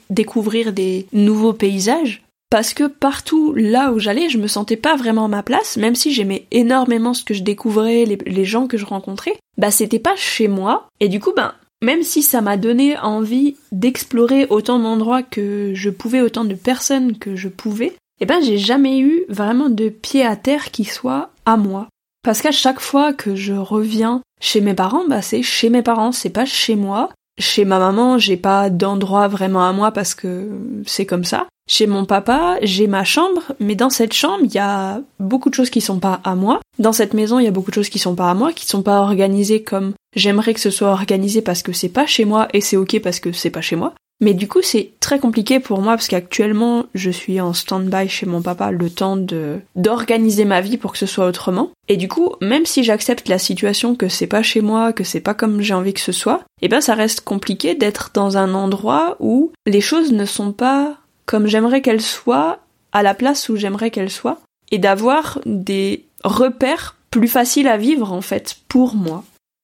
découvrir 0.09 0.71
des 0.71 1.07
nouveaux 1.11 1.53
paysages. 1.53 2.21
Parce 2.51 2.73
que 2.73 2.85
partout 2.85 3.53
là 3.55 3.91
où 3.91 3.99
j'allais, 3.99 4.29
je 4.29 4.37
me 4.37 4.47
sentais 4.47 4.75
pas 4.75 4.95
vraiment 4.95 5.25
à 5.25 5.27
ma 5.27 5.43
place, 5.43 5.77
même 5.77 5.95
si 5.95 6.11
j'aimais 6.11 6.45
énormément 6.51 7.13
ce 7.13 7.23
que 7.23 7.33
je 7.33 7.43
découvrais, 7.43 8.05
les, 8.05 8.45
gens 8.45 8.67
que 8.67 8.77
je 8.77 8.85
rencontrais, 8.85 9.35
bah 9.57 9.69
c'était 9.69 9.99
pas 9.99 10.15
chez 10.15 10.47
moi. 10.47 10.87
Et 10.99 11.09
du 11.09 11.19
coup, 11.19 11.31
ben, 11.35 11.53
même 11.81 12.03
si 12.03 12.21
ça 12.21 12.41
m'a 12.41 12.57
donné 12.57 12.97
envie 12.97 13.55
d'explorer 13.71 14.47
autant 14.49 14.79
d'endroits 14.79 15.23
que 15.23 15.71
je 15.73 15.89
pouvais, 15.89 16.21
autant 16.21 16.45
de 16.45 16.55
personnes 16.55 17.17
que 17.17 17.35
je 17.35 17.47
pouvais, 17.47 17.95
eh 18.19 18.25
ben 18.25 18.41
j'ai 18.43 18.57
jamais 18.57 18.99
eu 18.99 19.23
vraiment 19.29 19.69
de 19.69 19.89
pied 19.89 20.25
à 20.25 20.35
terre 20.35 20.71
qui 20.71 20.83
soit 20.83 21.31
à 21.45 21.57
moi. 21.57 21.87
Parce 22.23 22.41
qu'à 22.41 22.51
chaque 22.51 22.81
fois 22.81 23.13
que 23.13 23.35
je 23.35 23.53
reviens 23.53 24.21
chez 24.41 24.61
mes 24.61 24.73
parents, 24.73 25.07
bah 25.07 25.21
c'est 25.21 25.41
chez 25.41 25.69
mes 25.69 25.81
parents, 25.81 26.11
c'est 26.11 26.29
pas 26.29 26.45
chez 26.45 26.75
moi. 26.75 27.09
Chez 27.39 27.63
ma 27.63 27.79
maman, 27.79 28.17
j'ai 28.17 28.37
pas 28.37 28.69
d'endroit 28.69 29.29
vraiment 29.29 29.65
à 29.65 29.71
moi 29.71 29.91
parce 29.91 30.13
que 30.13 30.49
c'est 30.85 31.05
comme 31.05 31.23
ça. 31.23 31.47
Chez 31.69 31.87
mon 31.87 32.03
papa, 32.03 32.57
j'ai 32.63 32.87
ma 32.87 33.03
chambre, 33.03 33.53
mais 33.59 33.75
dans 33.75 33.91
cette 33.91 34.13
chambre, 34.13 34.43
il 34.43 34.51
y 34.51 34.59
a 34.59 35.01
beaucoup 35.19 35.49
de 35.49 35.55
choses 35.55 35.69
qui 35.69 35.81
sont 35.81 35.99
pas 35.99 36.19
à 36.23 36.35
moi. 36.35 36.59
Dans 36.79 36.93
cette 36.93 37.13
maison, 37.13 37.39
il 37.39 37.45
y 37.45 37.47
a 37.47 37.51
beaucoup 37.51 37.69
de 37.69 37.75
choses 37.75 37.89
qui 37.89 37.99
sont 37.99 38.15
pas 38.15 38.29
à 38.29 38.33
moi, 38.33 38.53
qui 38.53 38.65
sont 38.65 38.81
pas 38.81 39.01
organisées 39.01 39.63
comme 39.63 39.93
j'aimerais 40.15 40.53
que 40.53 40.59
ce 40.59 40.71
soit 40.71 40.89
organisé 40.89 41.41
parce 41.41 41.61
que 41.61 41.71
c'est 41.71 41.89
pas 41.89 42.07
chez 42.07 42.25
moi 42.25 42.47
et 42.53 42.61
c'est 42.61 42.75
ok 42.75 42.99
parce 43.01 43.19
que 43.19 43.31
c'est 43.31 43.51
pas 43.51 43.61
chez 43.61 43.75
moi. 43.75 43.93
Mais 44.21 44.33
du 44.33 44.47
coup, 44.47 44.61
c'est 44.61 44.91
très 44.99 45.19
compliqué 45.19 45.59
pour 45.59 45.81
moi 45.81 45.93
parce 45.93 46.09
qu'actuellement, 46.09 46.85
je 46.93 47.09
suis 47.09 47.39
en 47.39 47.53
stand-by 47.53 48.09
chez 48.09 48.25
mon 48.25 48.41
papa 48.41 48.71
le 48.71 48.89
temps 48.89 49.15
de 49.15 49.59
d'organiser 49.75 50.43
ma 50.43 50.59
vie 50.59 50.77
pour 50.77 50.91
que 50.91 50.97
ce 50.97 51.05
soit 51.05 51.25
autrement. 51.25 51.71
Et 51.87 51.95
du 51.95 52.09
coup, 52.09 52.33
même 52.41 52.65
si 52.65 52.83
j'accepte 52.83 53.29
la 53.29 53.39
situation 53.39 53.95
que 53.95 54.09
c'est 54.09 54.27
pas 54.27 54.43
chez 54.43 54.61
moi, 54.61 54.91
que 54.91 55.05
c'est 55.05 55.21
pas 55.21 55.33
comme 55.33 55.61
j'ai 55.61 55.73
envie 55.73 55.93
que 55.93 56.01
ce 56.01 56.11
soit, 56.11 56.43
eh 56.61 56.67
ben 56.67 56.81
ça 56.81 56.95
reste 56.95 57.21
compliqué 57.21 57.75
d'être 57.75 58.11
dans 58.13 58.37
un 58.37 58.53
endroit 58.53 59.15
où 59.19 59.53
les 59.65 59.81
choses 59.81 60.11
ne 60.11 60.25
sont 60.25 60.51
pas 60.51 60.97
comme 61.25 61.47
j'aimerais 61.47 61.81
qu'elle 61.81 62.01
soit, 62.01 62.59
à 62.91 63.03
la 63.03 63.13
place 63.13 63.49
où 63.49 63.55
j'aimerais 63.55 63.91
qu'elle 63.91 64.09
soit, 64.09 64.41
et 64.71 64.79
d'avoir 64.79 65.39
des 65.45 66.05
repères 66.23 66.95
plus 67.11 67.27
faciles 67.27 67.67
à 67.67 67.77
vivre 67.77 68.11
en 68.11 68.21
fait 68.21 68.57
pour 68.67 68.95
moi. 68.95 69.23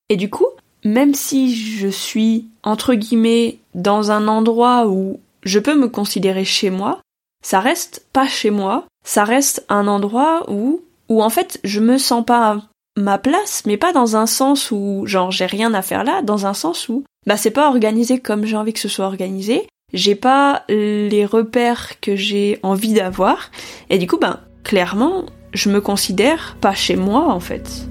Et 0.10 0.16
du 0.16 0.30
coup, 0.30 0.48
même 0.84 1.16
si 1.16 1.56
je 1.56 1.88
suis 1.88 2.46
entre 2.64 2.94
guillemets 2.94 3.58
dans 3.76 4.10
un 4.10 4.28
endroit 4.28 4.88
où 4.88 5.20
je 5.44 5.60
peux 5.60 5.76
me 5.76 5.88
considérer 5.88 6.46
chez 6.46 6.72
moi, 6.72 7.02
ça 7.44 7.60
reste 7.60 8.08
pas 8.12 8.28
chez 8.28 8.50
moi, 8.50 8.86
ça 9.06 9.24
reste 9.24 9.64
un 9.70 9.88
endroit 9.88 10.50
où 10.50 10.82
où 11.08 11.22
en 11.22 11.30
fait 11.30 11.60
je 11.64 11.80
me 11.80 12.00
sens 12.00 12.26
pas 12.26 12.64
ma 12.98 13.20
place, 13.20 13.64
mais 13.68 13.78
pas 13.78 13.94
dans 13.94 14.16
un 14.16 14.26
sens 14.26 14.72
où 14.72 15.04
genre 15.06 15.30
j'ai 15.30 15.46
rien 15.46 15.74
à 15.76 15.84
faire 15.84 16.04
là, 16.04 16.24
dans 16.24 16.48
un 16.48 16.56
sens 16.56 16.90
où 16.90 17.04
bah 17.28 17.38
c'est 17.38 17.52
pas 17.52 17.68
organisé 17.68 18.20
comme 18.20 18.46
j'ai 18.46 18.58
envie 18.58 18.74
que 18.74 18.80
ce 18.80 18.88
soit 18.88 19.06
organisé, 19.06 19.68
j'ai 19.94 20.16
pas 20.16 20.64
les 20.70 21.26
repères 21.26 22.00
que 22.00 22.16
j'ai 22.16 22.60
envie 22.64 22.94
d'avoir, 22.94 23.52
et 23.90 23.98
du 23.98 24.08
coup, 24.08 24.18
ben, 24.18 24.40
clairement, 24.64 25.26
je 25.54 25.70
me 25.70 25.82
considère 25.82 26.58
pas 26.62 26.74
chez 26.74 26.96
moi 26.96 27.28
en 27.32 27.40
fait. 27.40 27.88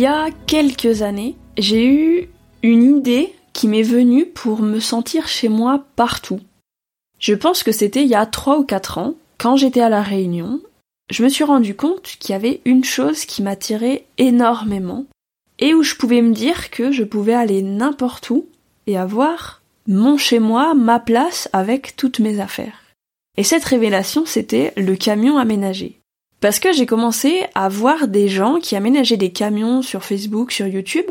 Y 0.00 0.06
a 0.06 0.30
quelques 0.46 1.02
années, 1.02 1.36
j'ai 1.58 1.86
eu 1.86 2.28
une 2.62 2.96
idée 2.96 3.34
qui 3.52 3.68
m'est 3.68 3.82
venue 3.82 4.24
pour 4.24 4.62
me 4.62 4.80
sentir 4.80 5.28
chez 5.28 5.50
moi 5.50 5.84
partout. 5.94 6.40
Je 7.18 7.34
pense 7.34 7.62
que 7.62 7.72
c'était 7.72 8.02
il 8.02 8.08
y 8.08 8.14
a 8.14 8.24
3 8.24 8.60
ou 8.60 8.64
4 8.64 8.96
ans, 8.96 9.14
quand 9.36 9.56
j'étais 9.56 9.82
à 9.82 9.90
La 9.90 10.02
Réunion, 10.02 10.60
je 11.10 11.22
me 11.22 11.28
suis 11.28 11.44
rendu 11.44 11.74
compte 11.74 12.16
qu'il 12.18 12.32
y 12.32 12.36
avait 12.36 12.62
une 12.64 12.82
chose 12.82 13.26
qui 13.26 13.42
m'attirait 13.42 14.06
énormément 14.16 15.04
et 15.58 15.74
où 15.74 15.82
je 15.82 15.96
pouvais 15.96 16.22
me 16.22 16.32
dire 16.32 16.70
que 16.70 16.92
je 16.92 17.04
pouvais 17.04 17.34
aller 17.34 17.60
n'importe 17.60 18.30
où 18.30 18.46
et 18.86 18.96
avoir 18.96 19.60
mon 19.86 20.16
chez 20.16 20.38
moi, 20.38 20.72
ma 20.72 20.98
place 20.98 21.50
avec 21.52 21.94
toutes 21.96 22.20
mes 22.20 22.40
affaires. 22.40 22.84
Et 23.36 23.42
cette 23.44 23.64
révélation, 23.64 24.24
c'était 24.24 24.72
le 24.78 24.96
camion 24.96 25.36
aménagé. 25.36 25.99
Parce 26.40 26.58
que 26.58 26.72
j'ai 26.72 26.86
commencé 26.86 27.44
à 27.54 27.68
voir 27.68 28.08
des 28.08 28.28
gens 28.28 28.58
qui 28.58 28.74
aménageaient 28.74 29.18
des 29.18 29.32
camions 29.32 29.82
sur 29.82 30.04
Facebook, 30.04 30.52
sur 30.52 30.66
YouTube, 30.66 31.04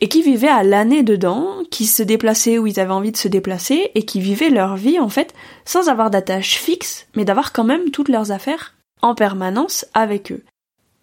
et 0.00 0.08
qui 0.08 0.22
vivaient 0.22 0.48
à 0.48 0.62
l'année 0.62 1.02
dedans, 1.02 1.62
qui 1.70 1.86
se 1.86 2.02
déplaçaient 2.02 2.58
où 2.58 2.66
ils 2.66 2.80
avaient 2.80 2.92
envie 2.92 3.12
de 3.12 3.16
se 3.16 3.28
déplacer, 3.28 3.90
et 3.94 4.04
qui 4.04 4.20
vivaient 4.20 4.50
leur 4.50 4.76
vie 4.76 4.98
en 4.98 5.08
fait 5.08 5.32
sans 5.64 5.88
avoir 5.88 6.10
d'attache 6.10 6.56
fixe, 6.58 7.06
mais 7.16 7.24
d'avoir 7.24 7.52
quand 7.52 7.64
même 7.64 7.90
toutes 7.90 8.08
leurs 8.10 8.30
affaires 8.30 8.74
en 9.00 9.14
permanence 9.14 9.86
avec 9.94 10.32
eux. 10.32 10.42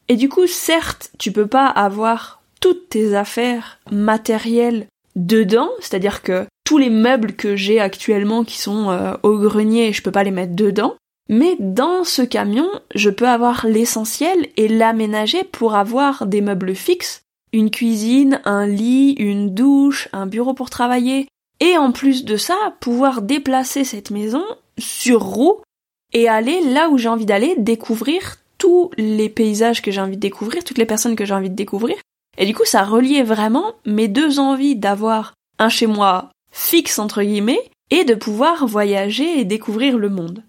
Et 0.07 0.15
du 0.15 0.29
coup, 0.29 0.45
certes, 0.45 1.11
tu 1.17 1.31
peux 1.31 1.47
pas 1.47 1.67
avoir 1.67 2.41
toutes 2.59 2.89
tes 2.89 3.15
affaires 3.15 3.79
matérielles 3.89 4.88
dedans, 5.15 5.69
c'est-à-dire 5.79 6.21
que 6.21 6.45
tous 6.65 6.77
les 6.77 6.89
meubles 6.89 7.33
que 7.33 7.55
j'ai 7.55 7.79
actuellement 7.79 8.43
qui 8.43 8.59
sont 8.59 8.91
euh, 8.91 9.13
au 9.23 9.38
grenier, 9.38 9.93
je 9.93 10.01
peux 10.01 10.11
pas 10.11 10.23
les 10.23 10.31
mettre 10.31 10.55
dedans, 10.55 10.95
mais 11.29 11.55
dans 11.59 12.03
ce 12.03 12.21
camion, 12.21 12.69
je 12.95 13.09
peux 13.09 13.27
avoir 13.27 13.65
l'essentiel 13.65 14.47
et 14.57 14.67
l'aménager 14.67 15.43
pour 15.43 15.75
avoir 15.75 16.25
des 16.25 16.41
meubles 16.41 16.75
fixes, 16.75 17.23
une 17.53 17.71
cuisine, 17.71 18.41
un 18.45 18.65
lit, 18.65 19.13
une 19.13 19.53
douche, 19.53 20.09
un 20.13 20.25
bureau 20.25 20.53
pour 20.53 20.69
travailler, 20.69 21.27
et 21.59 21.77
en 21.77 21.91
plus 21.91 22.25
de 22.25 22.37
ça, 22.37 22.55
pouvoir 22.79 23.21
déplacer 23.21 23.83
cette 23.83 24.11
maison 24.11 24.43
sur 24.77 25.21
roue 25.21 25.61
et 26.11 26.27
aller 26.27 26.59
là 26.61 26.89
où 26.89 26.97
j'ai 26.97 27.07
envie 27.07 27.25
d'aller, 27.25 27.55
découvrir 27.57 28.37
tous 28.57 28.91
les 28.97 29.29
paysages 29.29 29.81
que 29.81 29.91
j'ai 29.91 30.01
envie 30.01 30.17
de 30.17 30.21
découvrir, 30.21 30.63
toutes 30.63 30.77
les 30.77 30.85
personnes 30.85 31.15
que 31.15 31.25
j'ai 31.25 31.33
envie 31.33 31.49
de 31.49 31.55
découvrir. 31.55 31.95
Et 32.37 32.45
du 32.45 32.55
coup, 32.55 32.65
ça 32.65 32.83
reliait 32.83 33.23
vraiment 33.23 33.73
mes 33.85 34.07
deux 34.07 34.39
envies 34.39 34.75
d'avoir 34.75 35.33
un 35.59 35.69
chez 35.69 35.87
moi 35.87 36.29
fixe 36.51 36.99
entre 36.99 37.21
guillemets 37.21 37.61
et 37.91 38.03
de 38.03 38.15
pouvoir 38.15 38.65
voyager 38.65 39.39
et 39.39 39.45
découvrir 39.45 39.97
le 39.97 40.09
monde. 40.09 40.43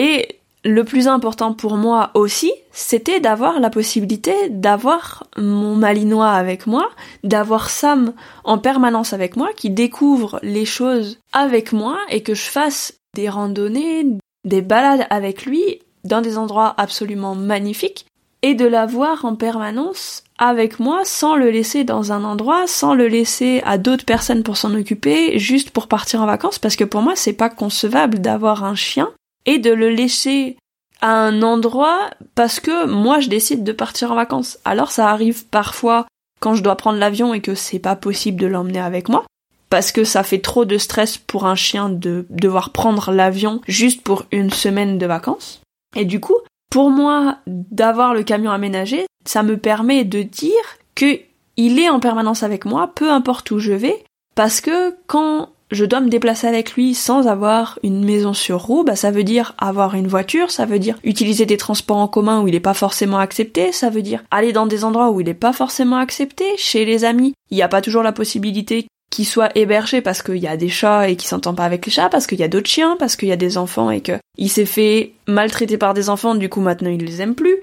Et 0.00 0.40
le 0.64 0.82
plus 0.82 1.08
important 1.08 1.52
pour 1.52 1.76
moi 1.76 2.10
aussi, 2.14 2.50
c'était 2.72 3.20
d'avoir 3.20 3.60
la 3.60 3.68
possibilité 3.68 4.32
d'avoir 4.48 5.24
mon 5.36 5.76
malinois 5.76 6.30
avec 6.30 6.66
moi, 6.66 6.88
d'avoir 7.22 7.68
Sam 7.68 8.14
en 8.44 8.56
permanence 8.56 9.12
avec 9.12 9.36
moi, 9.36 9.50
qui 9.54 9.68
découvre 9.68 10.40
les 10.42 10.64
choses 10.64 11.18
avec 11.34 11.74
moi 11.74 11.98
et 12.08 12.22
que 12.22 12.32
je 12.32 12.44
fasse 12.44 12.94
des 13.14 13.28
randonnées, 13.28 14.06
des 14.46 14.62
balades 14.62 15.06
avec 15.10 15.44
lui 15.44 15.80
dans 16.04 16.22
des 16.22 16.38
endroits 16.38 16.72
absolument 16.78 17.34
magnifiques 17.34 18.06
et 18.40 18.54
de 18.54 18.64
l'avoir 18.64 19.26
en 19.26 19.34
permanence 19.34 20.24
avec 20.38 20.80
moi 20.80 21.02
sans 21.04 21.36
le 21.36 21.50
laisser 21.50 21.84
dans 21.84 22.10
un 22.10 22.24
endroit, 22.24 22.66
sans 22.66 22.94
le 22.94 23.06
laisser 23.06 23.60
à 23.66 23.76
d'autres 23.76 24.06
personnes 24.06 24.44
pour 24.44 24.56
s'en 24.56 24.74
occuper, 24.74 25.38
juste 25.38 25.72
pour 25.72 25.88
partir 25.88 26.22
en 26.22 26.26
vacances 26.26 26.58
parce 26.58 26.76
que 26.76 26.84
pour 26.84 27.02
moi 27.02 27.16
c'est 27.16 27.34
pas 27.34 27.50
concevable 27.50 28.20
d'avoir 28.20 28.64
un 28.64 28.74
chien 28.74 29.10
et 29.46 29.58
de 29.58 29.70
le 29.70 29.90
laisser 29.90 30.56
à 31.00 31.12
un 31.12 31.42
endroit 31.42 32.10
parce 32.34 32.60
que 32.60 32.86
moi 32.86 33.20
je 33.20 33.28
décide 33.28 33.64
de 33.64 33.72
partir 33.72 34.12
en 34.12 34.16
vacances. 34.16 34.58
Alors 34.64 34.90
ça 34.90 35.08
arrive 35.08 35.46
parfois 35.46 36.06
quand 36.40 36.54
je 36.54 36.62
dois 36.62 36.76
prendre 36.76 36.98
l'avion 36.98 37.34
et 37.34 37.40
que 37.40 37.54
c'est 37.54 37.78
pas 37.78 37.96
possible 37.96 38.40
de 38.40 38.46
l'emmener 38.46 38.80
avec 38.80 39.08
moi 39.08 39.24
parce 39.70 39.92
que 39.92 40.04
ça 40.04 40.22
fait 40.24 40.40
trop 40.40 40.64
de 40.64 40.76
stress 40.76 41.16
pour 41.16 41.46
un 41.46 41.54
chien 41.54 41.88
de 41.88 42.26
devoir 42.28 42.70
prendre 42.70 43.12
l'avion 43.12 43.60
juste 43.68 44.02
pour 44.02 44.24
une 44.32 44.50
semaine 44.50 44.98
de 44.98 45.06
vacances. 45.06 45.62
Et 45.96 46.04
du 46.04 46.20
coup, 46.20 46.36
pour 46.70 46.90
moi, 46.90 47.38
d'avoir 47.46 48.12
le 48.12 48.24
camion 48.24 48.50
aménagé, 48.50 49.06
ça 49.24 49.42
me 49.42 49.56
permet 49.56 50.04
de 50.04 50.22
dire 50.22 50.52
que 50.94 51.20
il 51.56 51.78
est 51.78 51.88
en 51.88 52.00
permanence 52.00 52.42
avec 52.42 52.64
moi, 52.64 52.92
peu 52.94 53.10
importe 53.10 53.50
où 53.50 53.58
je 53.58 53.72
vais, 53.72 54.04
parce 54.34 54.60
que 54.60 54.96
quand 55.06 55.50
je 55.70 55.84
dois 55.84 56.00
me 56.00 56.08
déplacer 56.08 56.46
avec 56.46 56.72
lui 56.72 56.94
sans 56.94 57.26
avoir 57.26 57.78
une 57.82 58.04
maison 58.04 58.32
sur 58.32 58.60
roue, 58.60 58.84
bah 58.84 58.96
ça 58.96 59.10
veut 59.10 59.24
dire 59.24 59.54
avoir 59.58 59.94
une 59.94 60.08
voiture, 60.08 60.50
ça 60.50 60.66
veut 60.66 60.78
dire 60.78 60.98
utiliser 61.04 61.46
des 61.46 61.56
transports 61.56 61.96
en 61.96 62.08
commun 62.08 62.42
où 62.42 62.48
il 62.48 62.52
n'est 62.52 62.60
pas 62.60 62.74
forcément 62.74 63.18
accepté, 63.18 63.72
ça 63.72 63.90
veut 63.90 64.02
dire 64.02 64.24
aller 64.30 64.52
dans 64.52 64.66
des 64.66 64.84
endroits 64.84 65.10
où 65.10 65.20
il 65.20 65.26
n'est 65.26 65.34
pas 65.34 65.52
forcément 65.52 65.96
accepté, 65.96 66.44
chez 66.56 66.84
les 66.84 67.04
amis, 67.04 67.34
il 67.50 67.56
n'y 67.56 67.62
a 67.62 67.68
pas 67.68 67.82
toujours 67.82 68.02
la 68.02 68.12
possibilité 68.12 68.86
qu'il 69.10 69.26
soit 69.26 69.50
hébergé 69.56 70.00
parce 70.00 70.22
qu'il 70.22 70.36
y 70.36 70.46
a 70.46 70.56
des 70.56 70.68
chats 70.68 71.08
et 71.08 71.16
qu'il 71.16 71.28
s'entend 71.28 71.54
pas 71.54 71.64
avec 71.64 71.84
les 71.84 71.92
chats, 71.92 72.08
parce 72.08 72.26
qu'il 72.26 72.38
y 72.38 72.44
a 72.44 72.48
d'autres 72.48 72.70
chiens, 72.70 72.96
parce 72.98 73.16
qu'il 73.16 73.28
y 73.28 73.32
a 73.32 73.36
des 73.36 73.58
enfants 73.58 73.90
et 73.90 74.00
que 74.00 74.12
il 74.38 74.48
s'est 74.48 74.66
fait 74.66 75.12
maltraiter 75.26 75.76
par 75.76 75.94
des 75.94 76.08
enfants, 76.08 76.36
du 76.36 76.48
coup 76.48 76.60
maintenant 76.60 76.90
il 76.90 77.04
les 77.04 77.20
aime 77.20 77.34
plus. 77.34 77.56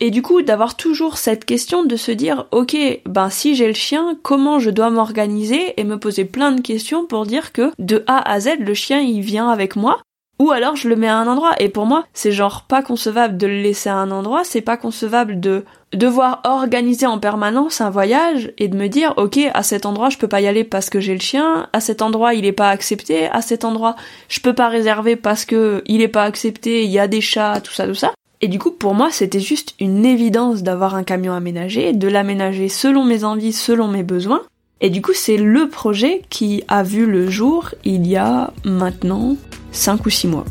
Et 0.00 0.10
du 0.10 0.22
coup, 0.22 0.42
d'avoir 0.42 0.76
toujours 0.76 1.18
cette 1.18 1.44
question 1.44 1.84
de 1.84 1.94
se 1.94 2.10
dire, 2.10 2.46
ok, 2.50 2.76
ben 3.06 3.30
si 3.30 3.54
j'ai 3.54 3.68
le 3.68 3.74
chien, 3.74 4.18
comment 4.22 4.58
je 4.58 4.70
dois 4.70 4.90
m'organiser 4.90 5.80
et 5.80 5.84
me 5.84 5.98
poser 5.98 6.24
plein 6.24 6.50
de 6.50 6.60
questions 6.60 7.06
pour 7.06 7.26
dire 7.26 7.52
que 7.52 7.70
de 7.78 8.02
A 8.08 8.28
à 8.28 8.40
Z, 8.40 8.58
le 8.58 8.74
chien 8.74 8.98
il 8.98 9.20
vient 9.20 9.48
avec 9.50 9.76
moi, 9.76 10.00
ou 10.40 10.50
alors 10.50 10.74
je 10.74 10.88
le 10.88 10.96
mets 10.96 11.06
à 11.06 11.16
un 11.16 11.28
endroit. 11.28 11.52
Et 11.60 11.68
pour 11.68 11.86
moi, 11.86 12.04
c'est 12.12 12.32
genre 12.32 12.64
pas 12.66 12.82
concevable 12.82 13.36
de 13.36 13.46
le 13.46 13.62
laisser 13.62 13.88
à 13.88 13.94
un 13.94 14.10
endroit, 14.10 14.42
c'est 14.42 14.60
pas 14.60 14.76
concevable 14.76 15.38
de 15.38 15.64
devoir 15.92 16.40
organiser 16.42 17.06
en 17.06 17.20
permanence 17.20 17.80
un 17.80 17.90
voyage 17.90 18.52
et 18.58 18.66
de 18.66 18.76
me 18.76 18.88
dire, 18.88 19.14
ok, 19.16 19.38
à 19.54 19.62
cet 19.62 19.86
endroit 19.86 20.10
je 20.10 20.18
peux 20.18 20.26
pas 20.26 20.40
y 20.40 20.48
aller 20.48 20.64
parce 20.64 20.90
que 20.90 20.98
j'ai 20.98 21.14
le 21.14 21.20
chien, 21.20 21.68
à 21.72 21.78
cet 21.78 22.02
endroit 22.02 22.34
il 22.34 22.46
est 22.46 22.52
pas 22.52 22.70
accepté, 22.70 23.28
à 23.28 23.42
cet 23.42 23.64
endroit 23.64 23.94
je 24.28 24.40
peux 24.40 24.54
pas 24.54 24.68
réserver 24.68 25.14
parce 25.14 25.44
que 25.44 25.84
il 25.86 26.00
est 26.00 26.08
pas 26.08 26.24
accepté, 26.24 26.82
il 26.82 26.90
y 26.90 26.98
a 26.98 27.06
des 27.06 27.20
chats, 27.20 27.60
tout 27.60 27.72
ça, 27.72 27.86
tout 27.86 27.94
ça. 27.94 28.12
Et 28.40 28.48
du 28.48 28.58
coup, 28.58 28.70
pour 28.70 28.94
moi, 28.94 29.10
c'était 29.10 29.40
juste 29.40 29.74
une 29.80 30.04
évidence 30.04 30.62
d'avoir 30.62 30.94
un 30.94 31.04
camion 31.04 31.32
aménagé, 31.32 31.92
de 31.92 32.08
l'aménager 32.08 32.68
selon 32.68 33.04
mes 33.04 33.24
envies, 33.24 33.52
selon 33.52 33.88
mes 33.88 34.02
besoins. 34.02 34.42
Et 34.80 34.90
du 34.90 35.00
coup, 35.00 35.12
c'est 35.14 35.36
le 35.36 35.68
projet 35.68 36.22
qui 36.28 36.62
a 36.68 36.82
vu 36.82 37.06
le 37.06 37.30
jour 37.30 37.70
il 37.84 38.06
y 38.06 38.16
a 38.16 38.52
maintenant 38.64 39.36
5 39.72 40.04
ou 40.04 40.10
6 40.10 40.28
mois. 40.28 40.44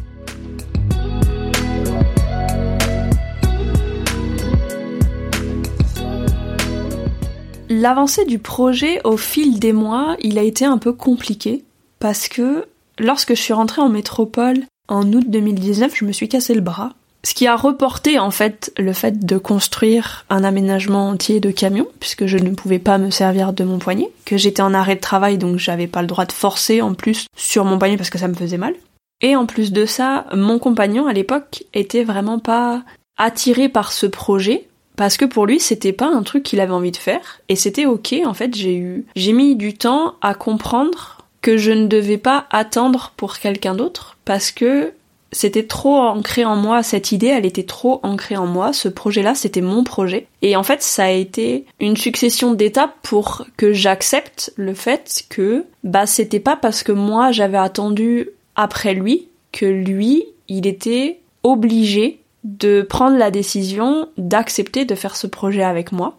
L'avancée 7.69 8.25
du 8.25 8.39
projet 8.39 9.01
au 9.03 9.17
fil 9.17 9.59
des 9.59 9.73
mois, 9.73 10.15
il 10.21 10.37
a 10.37 10.43
été 10.43 10.63
un 10.63 10.77
peu 10.77 10.93
compliqué 10.93 11.63
parce 11.99 12.27
que 12.27 12.65
lorsque 12.97 13.35
je 13.35 13.41
suis 13.41 13.53
rentrée 13.53 13.81
en 13.81 13.89
métropole 13.89 14.59
en 14.87 15.11
août 15.11 15.25
2019, 15.27 15.93
je 15.95 16.05
me 16.05 16.11
suis 16.11 16.29
cassé 16.29 16.53
le 16.53 16.61
bras 16.61 16.93
ce 17.25 17.33
qui 17.33 17.47
a 17.47 17.55
reporté 17.55 18.19
en 18.19 18.31
fait 18.31 18.71
le 18.77 18.93
fait 18.93 19.25
de 19.25 19.37
construire 19.37 20.25
un 20.29 20.43
aménagement 20.43 21.09
entier 21.09 21.39
de 21.39 21.51
camion, 21.51 21.87
puisque 21.99 22.25
je 22.25 22.37
ne 22.37 22.53
pouvais 22.53 22.79
pas 22.79 22.97
me 22.97 23.09
servir 23.09 23.53
de 23.53 23.63
mon 23.63 23.79
poignet, 23.79 24.09
que 24.25 24.37
j'étais 24.37 24.61
en 24.61 24.73
arrêt 24.73 24.95
de 24.95 25.01
travail 25.01 25.37
donc 25.37 25.57
j'avais 25.57 25.87
pas 25.87 26.01
le 26.01 26.07
droit 26.07 26.25
de 26.25 26.31
forcer 26.31 26.81
en 26.81 26.93
plus 26.93 27.27
sur 27.35 27.65
mon 27.65 27.79
poignet 27.79 27.97
parce 27.97 28.09
que 28.09 28.17
ça 28.17 28.27
me 28.27 28.33
faisait 28.33 28.57
mal. 28.57 28.75
Et 29.21 29.35
en 29.37 29.45
plus 29.45 29.71
de 29.71 29.85
ça, 29.85 30.25
mon 30.33 30.59
compagnon 30.59 31.07
à 31.07 31.13
l'époque 31.13 31.63
était 31.73 32.03
vraiment 32.03 32.39
pas 32.39 32.83
attiré 33.17 33.69
par 33.69 33.93
ce 33.93 34.05
projet 34.05 34.67
parce 34.95 35.17
que 35.17 35.25
pour 35.25 35.45
lui 35.45 35.59
c'était 35.59 35.93
pas 35.93 36.07
un 36.07 36.23
truc 36.23 36.43
qu'il 36.43 36.59
avait 36.59 36.73
envie 36.73 36.91
de 36.91 36.97
faire 36.97 37.41
et 37.47 37.55
c'était 37.55 37.85
ok 37.85 38.15
en 38.25 38.33
fait 38.33 38.55
j'ai 38.55 38.75
eu 38.75 39.05
j'ai 39.15 39.33
mis 39.33 39.55
du 39.55 39.75
temps 39.75 40.15
à 40.21 40.33
comprendre 40.33 41.19
que 41.41 41.57
je 41.57 41.71
ne 41.71 41.87
devais 41.87 42.17
pas 42.17 42.47
attendre 42.51 43.11
pour 43.17 43.37
quelqu'un 43.37 43.75
d'autre 43.75 44.17
parce 44.25 44.51
que 44.51 44.93
c'était 45.33 45.65
trop 45.65 45.97
ancré 45.97 46.45
en 46.45 46.55
moi, 46.55 46.83
cette 46.83 47.11
idée, 47.11 47.27
elle 47.27 47.45
était 47.45 47.63
trop 47.63 47.99
ancrée 48.03 48.37
en 48.37 48.45
moi, 48.45 48.71
ce 48.71 48.87
projet-là, 48.87 49.35
c'était 49.35 49.61
mon 49.61 49.83
projet. 49.83 50.27
Et 50.41 50.55
en 50.55 50.63
fait, 50.63 50.81
ça 50.81 51.05
a 51.05 51.09
été 51.09 51.65
une 51.79 51.97
succession 51.97 52.53
d'étapes 52.53 52.95
pour 53.01 53.45
que 53.57 53.73
j'accepte 53.73 54.53
le 54.55 54.73
fait 54.73 55.25
que, 55.29 55.65
bah, 55.83 56.05
c'était 56.05 56.39
pas 56.39 56.55
parce 56.55 56.83
que 56.83 56.91
moi 56.91 57.31
j'avais 57.31 57.57
attendu 57.57 58.29
après 58.55 58.93
lui 58.93 59.27
que 59.51 59.65
lui, 59.65 60.25
il 60.47 60.67
était 60.67 61.19
obligé 61.43 62.19
de 62.43 62.81
prendre 62.81 63.17
la 63.17 63.31
décision 63.31 64.09
d'accepter 64.17 64.85
de 64.85 64.95
faire 64.95 65.15
ce 65.15 65.27
projet 65.27 65.63
avec 65.63 65.91
moi. 65.91 66.17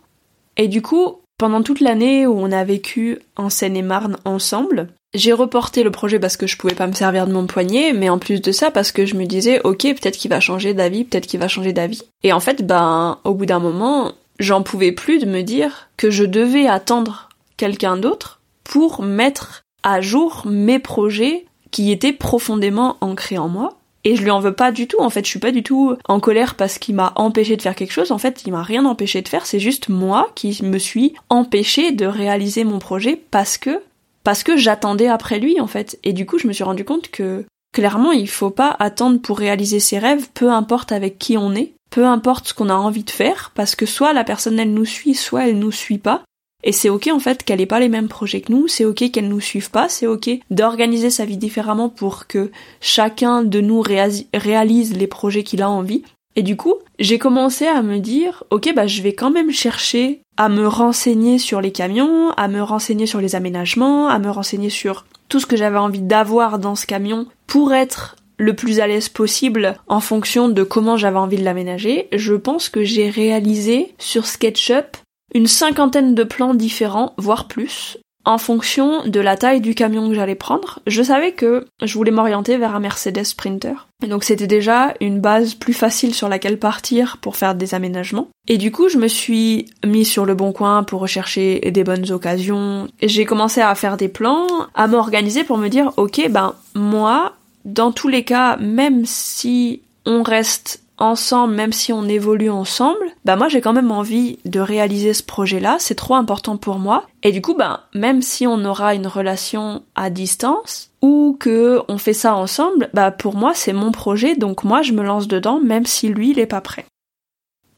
Et 0.57 0.69
du 0.69 0.83
coup, 0.83 1.19
pendant 1.39 1.63
toute 1.63 1.81
l'année 1.81 2.27
où 2.27 2.35
on 2.39 2.53
a 2.53 2.65
vécu 2.65 3.19
en 3.37 3.51
Seine-et-Marne 3.51 4.17
ensemble, 4.25 4.89
j'ai 5.15 5.33
reporté 5.33 5.83
le 5.83 5.91
projet 5.91 6.19
parce 6.19 6.37
que 6.37 6.47
je 6.47 6.57
pouvais 6.57 6.75
pas 6.75 6.87
me 6.87 6.93
servir 6.93 7.27
de 7.27 7.33
mon 7.33 7.47
poignet, 7.47 7.93
mais 7.93 8.09
en 8.09 8.19
plus 8.19 8.41
de 8.41 8.53
ça 8.53 8.71
parce 8.71 8.93
que 8.93 9.07
je 9.07 9.15
me 9.15 9.27
disais 9.27 9.61
ok 9.65 9.83
peut-être 9.83 10.17
qu'il 10.17 10.31
va 10.31 10.41
changer 10.41 10.75
d'avis, 10.75 11.05
peut-être 11.05 11.27
qu'il 11.27 11.41
va 11.41 11.49
changer 11.49 11.73
d'avis. 11.73 12.03
Et 12.23 12.33
en 12.33 12.41
fait 12.41 12.67
ben 12.67 13.19
au 13.25 13.35
bout 13.35 13.47
d'un 13.47 13.61
moment 13.61 14.13
j'en 14.39 14.63
pouvais 14.63 14.93
plus 14.93 15.19
de 15.19 15.27
me 15.27 15.43
dire 15.43 15.89
que 15.97 16.11
je 16.11 16.25
devais 16.25 16.67
attendre 16.67 17.29
quelqu'un 17.57 17.97
d'autre 17.97 18.41
pour 18.65 19.03
mettre 19.03 19.63
à 19.83 20.01
jour 20.01 20.43
mes 20.47 20.79
projets 20.79 21.45
qui 21.71 21.93
étaient 21.93 22.13
profondément 22.13 22.97
ancrés 23.01 23.39
en 23.39 23.49
moi. 23.49 23.79
Et 24.07 24.17
je 24.17 24.23
lui 24.23 24.31
en 24.31 24.39
veux 24.39 24.53
pas 24.53 24.71
du 24.71 24.87
tout, 24.87 25.01
en 25.01 25.09
fait, 25.09 25.25
je 25.25 25.31
suis 25.31 25.39
pas 25.39 25.51
du 25.51 25.63
tout 25.63 25.97
en 26.07 26.21
colère 26.21 26.57
parce 26.57 26.79
qu'il 26.79 26.95
m'a 26.95 27.15
empêché 27.17 27.57
de 27.57 27.63
faire 27.63 27.75
quelque 27.75 27.93
chose, 27.93 28.13
en 28.13 28.19
fait, 28.19 28.43
il 28.45 28.53
m'a 28.53 28.63
rien 28.63 28.85
empêché 28.85 29.23
de 29.23 29.29
faire, 29.29 29.47
c'est 29.47 29.59
juste 29.59 29.89
moi 29.89 30.29
qui 30.35 30.63
me 30.63 30.77
suis 30.77 31.15
empêché 31.31 31.91
de 31.91 32.05
réaliser 32.05 32.65
mon 32.65 32.79
projet 32.79 33.19
parce 33.31 33.57
que 33.57 33.81
parce 34.25 34.43
que 34.43 34.57
j'attendais 34.57 35.07
après 35.07 35.39
lui 35.39 35.61
en 35.61 35.67
fait. 35.67 35.99
Et 36.03 36.13
du 36.13 36.27
coup, 36.27 36.39
je 36.39 36.49
me 36.49 36.53
suis 36.53 36.65
rendu 36.65 36.85
compte 36.85 37.11
que 37.11 37.45
clairement, 37.73 38.13
il 38.13 38.29
faut 38.29 38.51
pas 38.51 38.75
attendre 38.79 39.21
pour 39.21 39.39
réaliser 39.39 39.81
ses 39.81 39.99
rêves, 39.99 40.29
peu 40.35 40.51
importe 40.51 40.93
avec 40.93 41.19
qui 41.19 41.39
on 41.39 41.55
est, 41.55 41.75
peu 41.91 42.07
importe 42.07 42.49
ce 42.49 42.55
qu'on 42.55 42.71
a 42.71 42.75
envie 42.75 43.05
de 43.05 43.11
faire, 43.11 43.53
parce 43.55 43.77
que 43.77 43.87
soit 43.87 44.13
la 44.13 44.25
personne 44.25 44.59
elle 44.59 44.73
nous 44.73 44.85
suit, 44.85 45.15
soit 45.15 45.49
elle 45.49 45.59
nous 45.59 45.73
suit 45.73 45.99
pas. 45.99 46.23
Et 46.67 46.73
c'est 46.73 46.89
ok 46.89 47.09
en 47.13 47.19
fait 47.19 47.45
qu'elle 47.45 47.61
ait 47.61 47.67
pas 47.67 47.81
les 47.81 47.91
mêmes 47.91 48.09
projets 48.09 48.41
que 48.41 48.51
nous, 48.51 48.69
c'est 48.69 48.87
ok 48.87 49.11
qu'elle 49.11 49.29
nous 49.29 49.41
suive 49.41 49.71
pas, 49.71 49.91
c'est 49.91 50.07
ok 50.07 50.31
d'organiser 50.51 51.11
sa 51.11 51.27
vie 51.27 51.37
différemment 51.37 51.91
pour 51.91 52.27
que 52.27 52.51
chacun 52.81 53.43
de 53.43 53.61
nous 53.61 53.83
réalise 53.83 54.97
les 54.97 55.07
projets 55.07 55.43
qu'il 55.43 55.61
a 55.61 55.69
envie. 55.69 56.03
Et 56.37 56.43
du 56.43 56.57
coup, 56.57 56.75
j'ai 56.99 57.19
commencé 57.19 57.67
à 57.67 57.83
me 57.83 57.99
dire, 57.99 58.45
ok, 58.51 58.73
bah 58.75 58.87
je 58.87 59.03
vais 59.03 59.15
quand 59.15 59.31
même 59.31 59.51
chercher 59.51 60.23
à 60.37 60.49
me 60.49 60.67
renseigner 60.67 61.39
sur 61.39 61.61
les 61.61 61.71
camions, 61.71 62.31
à 62.31 62.49
me 62.49 62.61
renseigner 62.61 63.07
sur 63.07 63.21
les 63.21 63.37
aménagements, 63.37 64.09
à 64.09 64.19
me 64.19 64.31
renseigner 64.31 64.71
sur 64.71 65.07
tout 65.29 65.39
ce 65.41 65.47
que 65.47 65.57
j'avais 65.57 65.79
envie 65.79 66.03
d'avoir 66.03 66.59
dans 66.59 66.75
ce 66.75 66.87
camion 66.87 67.27
pour 67.47 67.73
être 67.73 68.17
le 68.37 68.55
plus 68.55 68.81
à 68.81 68.87
l'aise 68.87 69.09
possible 69.09 69.77
en 69.87 70.01
fonction 70.01 70.49
de 70.49 70.63
comment 70.65 70.97
j'avais 70.97 71.19
envie 71.19 71.37
de 71.37 71.45
l'aménager. 71.45 72.09
Je 72.13 72.35
pense 72.35 72.69
que 72.69 72.83
j'ai 72.83 73.09
réalisé 73.09 73.95
sur 73.99 74.27
SketchUp 74.27 74.97
une 75.35 75.47
cinquantaine 75.47 76.15
de 76.15 76.25
plans 76.25 76.55
différents, 76.55 77.15
voire 77.17 77.49
plus, 77.49 77.99
en 78.25 78.39
fonction 78.39 79.07
de 79.07 79.21
la 79.21 79.37
taille 79.37 79.61
du 79.61 79.75
camion 79.75 80.09
que 80.09 80.15
j'allais 80.15 80.35
prendre, 80.35 80.81
je 80.87 81.03
savais 81.03 81.33
que 81.33 81.67
je 81.83 81.95
voulais 81.95 82.11
m'orienter 82.11 82.57
vers 82.57 82.75
un 82.75 82.81
Mercedes 82.81 83.25
Sprinter. 83.25 83.87
Donc 84.07 84.25
c'était 84.25 84.47
déjà 84.47 84.95
une 85.01 85.21
base 85.21 85.55
plus 85.55 85.73
facile 85.73 86.15
sur 86.15 86.29
laquelle 86.29 86.59
partir 86.59 87.19
pour 87.19 87.37
faire 87.37 87.55
des 87.55 87.75
aménagements. 87.75 88.29
Et 88.49 88.59
du 88.59 88.71
coup, 88.71 88.89
je 88.89 88.99
me 88.99 89.09
suis 89.09 89.67
mis 89.85 90.05
sur 90.05 90.25
le 90.25 90.35
bon 90.35 90.53
coin 90.53 90.85
pour 90.85 91.01
rechercher 91.01 91.61
des 91.71 91.85
bonnes 91.85 92.11
occasions. 92.11 92.89
J'ai 93.03 93.25
commencé 93.25 93.61
à 93.61 93.75
faire 93.75 93.97
des 93.97 94.09
plans, 94.09 94.47
à 94.75 94.87
m'organiser 94.87 95.45
pour 95.45 95.59
me 95.59 95.69
dire, 95.69 95.93
ok, 95.97 96.29
ben 96.31 96.55
moi, 96.75 97.35
dans 97.65 97.93
tous 97.93 98.09
les 98.09 98.25
cas, 98.25 98.57
même 98.59 99.05
si 99.07 99.83
on 100.07 100.23
reste 100.23 100.84
ensemble, 100.99 101.55
même 101.55 101.73
si 101.73 101.93
on 101.93 102.09
évolue 102.09 102.51
ensemble, 102.51 103.05
bah 103.25 103.37
moi 103.37 103.49
j'ai 103.49 103.61
quand 103.61 103.73
même 103.73 103.91
envie 103.91 104.39
de 104.45 104.61
réaliser 104.61 105.13
ce 105.13 105.23
projet-là, 105.23 105.77
c'est 105.79 105.95
trop 105.95 106.15
important 106.15 106.57
pour 106.57 106.79
moi. 106.79 107.05
Et 107.23 107.33
du 107.33 107.43
coup, 107.43 107.55
bah 107.55 107.89
même 107.95 108.23
si 108.23 108.47
on 108.47 108.65
aura 108.65 108.95
une 108.95 109.07
relation 109.07 109.83
à 109.95 110.11
distance 110.11 110.91
ou 111.03 111.37
que 111.39 111.83
on 111.89 111.99
fait 111.99 112.13
ça 112.13 112.35
ensemble, 112.35 112.91
bah 112.95 113.11
pour 113.11 113.35
moi 113.37 113.53
c'est 113.55 113.73
mon 113.73 113.93
projet, 113.93 114.37
donc 114.37 114.65
moi 114.65 114.83
je 114.83 114.93
me 114.93 115.03
lance 115.03 115.29
dedans, 115.29 115.61
même 115.61 115.87
si 115.87 116.09
lui 116.09 116.31
il 116.31 116.39
est 116.39 116.47
pas 116.47 116.61
prêt. 116.61 116.87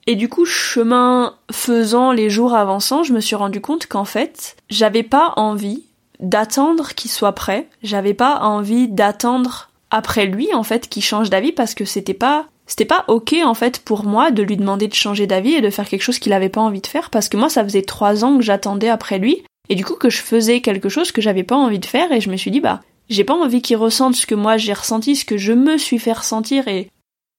Et 0.08 0.14
du 0.14 0.28
coup, 0.28 0.44
chemin 0.44 1.35
faisant, 1.50 2.12
les 2.12 2.30
jours 2.30 2.54
avançant, 2.54 3.02
je 3.02 3.12
me 3.12 3.18
suis 3.18 3.35
rendu 3.35 3.61
compte 3.61 3.87
qu'en 3.87 4.04
fait, 4.04 4.56
j'avais 4.70 5.02
pas 5.02 5.32
envie 5.37 5.82
d'attendre 6.20 6.90
qu'il 6.90 7.11
soit 7.11 7.32
prêt, 7.32 7.68
j'avais 7.82 8.14
pas 8.14 8.38
envie 8.40 8.88
d'attendre 8.88 9.70
après 9.90 10.26
lui 10.26 10.52
en 10.54 10.62
fait 10.62 10.88
qu'il 10.88 11.02
change 11.02 11.30
d'avis 11.30 11.52
parce 11.52 11.75
que 11.75 11.85
c'était 11.85 12.14
pas 12.14 12.46
c'était 12.66 12.85
pas 12.85 13.04
ok 13.08 13.35
en 13.44 13.54
fait 13.54 13.78
pour 13.78 14.04
moi 14.04 14.30
de 14.30 14.42
lui 14.42 14.56
demander 14.56 14.88
de 14.88 14.94
changer 14.94 15.26
d'avis 15.26 15.54
et 15.54 15.61
de 15.61 15.70
faire 15.70 15.88
quelque 15.88 16.02
chose 16.02 16.18
qu'il 16.18 16.32
avait 16.32 16.49
pas 16.49 16.61
envie 16.61 16.80
de 16.80 16.87
faire 16.87 17.11
parce 17.11 17.28
que 17.28 17.37
moi 17.37 17.49
ça 17.49 17.64
faisait 17.64 17.82
trois 17.82 18.25
ans 18.25 18.37
que 18.37 18.44
j'attendais 18.44 18.88
après 18.88 19.18
lui 19.18 19.42
et 19.68 19.75
du 19.75 19.85
coup 19.85 19.94
que 19.94 20.11
je 20.11 20.18
faisais 20.18 20.61
quelque 20.61 20.88
chose 20.88 21.12
que 21.12 21.23
j'avais 21.23 21.44
pas 21.44 21.56
envie 21.56 21.78
de 21.78 21.87
faire 21.87 22.12
et 22.12 22.20
je 22.20 22.30
me 22.30 22.37
suis 22.37 22.50
dit 22.50 22.61
bah 22.61 22.82
j'ai 23.08 23.25
pas 23.25 23.35
envie 23.35 23.62
qu'il 23.62 23.76
ressente 23.76 24.16
ce 24.16 24.26
que 24.26 24.35
moi 24.35 24.56
j'ai 24.56 24.73
ressenti, 24.73 25.14
ce 25.14 25.25
que 25.25 25.37
je 25.37 25.52
me 25.52 25.78
suis 25.78 25.99
fait 25.99 26.12
ressentir 26.12 26.66
et 26.66 26.90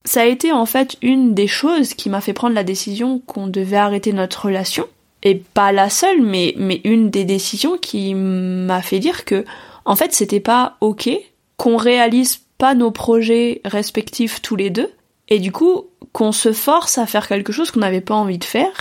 ça 0.05 0.21
a 0.21 0.25
été 0.25 0.53
en 0.53 0.65
fait 0.65 0.95
une 1.01 1.33
des 1.33 1.47
choses 1.47 1.93
qui 1.93 2.09
m'a 2.09 2.21
fait 2.21 2.33
prendre 2.33 2.55
la 2.55 2.63
décision 2.63 3.19
qu'on 3.19 3.47
devait 3.47 3.77
arrêter 3.77 4.13
notre 4.13 4.45
relation 4.45 4.87
et 5.23 5.35
pas 5.35 5.73
la 5.73 5.89
seule 5.89 6.21
mais 6.21 6.53
mais 6.57 6.79
une 6.85 7.09
des 7.09 7.25
décisions 7.25 7.77
qui 7.77 8.13
m'a 8.13 8.81
fait 8.81 8.99
dire 8.99 9.25
que 9.25 9.43
en 9.83 9.95
fait 9.95 10.13
c'était 10.13 10.39
pas 10.39 10.77
ok 10.79 11.09
qu'on 11.57 11.75
réalise 11.75 12.39
pas 12.57 12.75
nos 12.75 12.91
projets 12.91 13.61
respectifs 13.65 14.41
tous 14.41 14.55
les 14.55 14.69
deux 14.69 14.89
et 15.29 15.39
du 15.39 15.51
coup, 15.51 15.87
qu'on 16.13 16.31
se 16.31 16.53
force 16.53 16.97
à 16.97 17.05
faire 17.05 17.27
quelque 17.27 17.51
chose 17.51 17.71
qu'on 17.71 17.81
n'avait 17.81 18.01
pas 18.01 18.15
envie 18.15 18.37
de 18.37 18.43
faire. 18.43 18.71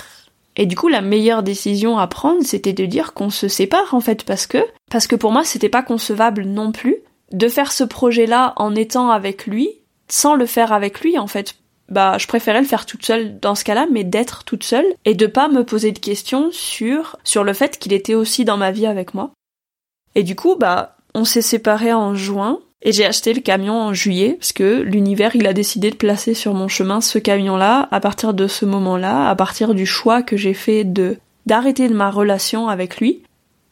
Et 0.57 0.67
du 0.67 0.77
coup, 0.77 0.89
la 0.89 1.03
meilleure 1.03 1.43
décision 1.43 1.99
à 1.99 2.07
prendre, 2.07 2.43
c'était 2.43 2.73
de 2.73 2.87
dire 2.87 3.13
qu'on 3.13 3.31
se 3.31 3.49
sépare, 3.49 3.93
en 3.93 4.01
fait, 4.01 4.25
parce 4.25 4.47
que, 4.47 4.65
parce 4.91 5.07
que 5.07 5.17
pour 5.17 5.33
moi, 5.33 5.45
c'était 5.45 5.69
pas 5.69 5.83
concevable 5.83 6.45
non 6.45 6.73
plus 6.73 6.97
de 7.33 7.49
faire 7.49 7.73
ce 7.73 7.85
projet-là 7.85 8.55
en 8.57 8.75
étant 8.75 9.11
avec 9.11 9.47
lui, 9.47 9.69
sans 10.09 10.35
le 10.35 10.47
faire 10.47 10.73
avec 10.73 11.01
lui, 11.01 11.19
en 11.19 11.27
fait. 11.27 11.57
Bah, 11.89 12.17
je 12.19 12.27
préférais 12.27 12.63
le 12.63 12.67
faire 12.67 12.87
toute 12.87 13.05
seule 13.05 13.39
dans 13.39 13.55
ce 13.55 13.65
cas-là, 13.65 13.87
mais 13.91 14.03
d'être 14.03 14.45
toute 14.45 14.65
seule 14.65 14.87
et 15.05 15.15
de 15.15 15.27
pas 15.27 15.49
me 15.49 15.65
poser 15.65 15.93
de 15.93 15.99
questions 15.99 16.49
sur, 16.53 17.17
sur 17.23 17.45
le 17.45 17.53
fait 17.53 17.79
qu'il 17.79 17.93
était 17.93 18.15
aussi 18.15 18.45
dans 18.45 18.57
ma 18.57 18.73
vie 18.73 18.87
avec 18.87 19.15
moi. 19.15 19.31
Et 20.15 20.23
du 20.23 20.35
coup, 20.35 20.57
bah, 20.57 20.97
on 21.15 21.25
s'est 21.25 21.43
séparés 21.43 21.93
en 21.93 22.15
juin, 22.15 22.61
et 22.83 22.93
j'ai 22.93 23.07
acheté 23.07 23.33
le 23.33 23.41
camion 23.41 23.81
en 23.81 23.95
juillet, 23.95 24.37
parce 24.39 24.53
que 24.53 24.81
l'univers, 24.83 25.35
il 25.35 25.47
a 25.47 25.53
décidé 25.53 25.91
de 25.91 25.97
placer 25.97 26.35
sur 26.35 26.55
mon 26.55 26.69
chemin 26.69 27.01
ce 27.01 27.19
camion-là, 27.19 27.89
à 27.91 28.01
partir 28.01 28.35
de 28.35 28.47
ce 28.47 28.65
moment-là, 28.65 29.29
à 29.29 29.35
partir 29.35 29.75
du 29.75 29.87
choix 29.87 30.23
que 30.23 30.37
j'ai 30.37 30.55
fait 30.55 30.85
de 30.85 31.17
d'arrêter 31.47 31.89
de 31.89 31.95
ma 31.95 32.11
relation 32.11 32.69
avec 32.69 32.99
lui. 32.99 33.23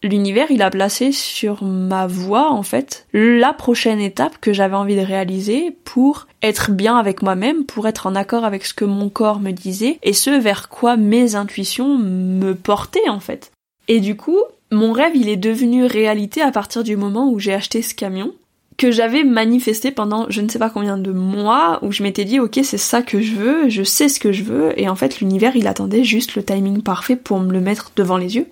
L'univers, 0.05 0.51
il 0.51 0.63
a 0.63 0.71
placé 0.71 1.13
sur 1.13 1.65
ma 1.65 2.07
voie, 2.07 2.53
en 2.53 2.63
fait, 2.63 3.07
la 3.13 3.53
prochaine 3.53 4.01
étape 4.01 4.39
que 4.41 4.53
j'avais 4.53 4.77
envie 4.77 4.97
de 4.97 5.01
réaliser 5.01 5.77
pour 5.85 6.29
être 6.43 6.71
bien 6.71 6.97
avec 6.97 7.23
moi-même, 7.23 7.65
pour 7.65 7.89
être 7.89 8.07
en 8.07 8.15
accord 8.15 8.45
avec 8.45 8.65
ce 8.65 8.75
que 8.75 8.85
mon 8.85 9.09
corps 9.09 9.41
me 9.41 9.51
disait, 9.51 9.99
et 10.03 10.13
ce 10.13 10.31
vers 10.31 10.69
quoi 10.69 10.97
mes 10.97 11.35
intuitions 11.35 11.99
me 11.99 12.55
portaient, 12.55 13.09
en 13.09 13.19
fait. 13.19 13.51
Et 13.89 14.01
du 14.01 14.15
coup, 14.15 14.39
mon 14.71 14.93
rêve, 14.93 15.17
il 15.17 15.29
est 15.29 15.37
devenu 15.37 15.85
réalité 15.85 16.43
à 16.43 16.53
partir 16.53 16.85
du 16.85 16.97
moment 16.97 17.31
où 17.31 17.39
j'ai 17.39 17.55
acheté 17.55 17.83
ce 17.83 17.95
camion 17.95 18.35
que 18.77 18.91
j'avais 18.91 19.25
manifesté 19.25 19.91
pendant 19.91 20.27
je 20.29 20.41
ne 20.41 20.49
sais 20.49 20.59
pas 20.59 20.71
combien 20.71 20.97
de 20.97 21.13
mois 21.13 21.79
où 21.83 21.93
je 21.93 22.03
m'étais 22.03 22.25
dit 22.25 22.41
ok 22.41 22.61
c'est 22.63 22.79
ça 22.79 23.03
que 23.03 23.21
je 23.21 23.35
veux, 23.35 23.69
je 23.69 23.83
sais 23.83 24.09
ce 24.09 24.21
que 24.21 24.33
je 24.33 24.45
veux 24.45 24.79
et 24.81 24.89
en 24.89 24.97
fait 24.97 25.21
l'univers 25.21 25.57
il 25.57 25.67
attendait 25.67 26.05
juste 26.05 26.35
le 26.35 26.43
timing 26.43 26.83
parfait 26.83 27.17
pour 27.17 27.41
me 27.41 27.53
le 27.53 27.61
mettre 27.61 27.93
devant 27.97 28.17
les 28.17 28.37
yeux. 28.37 28.47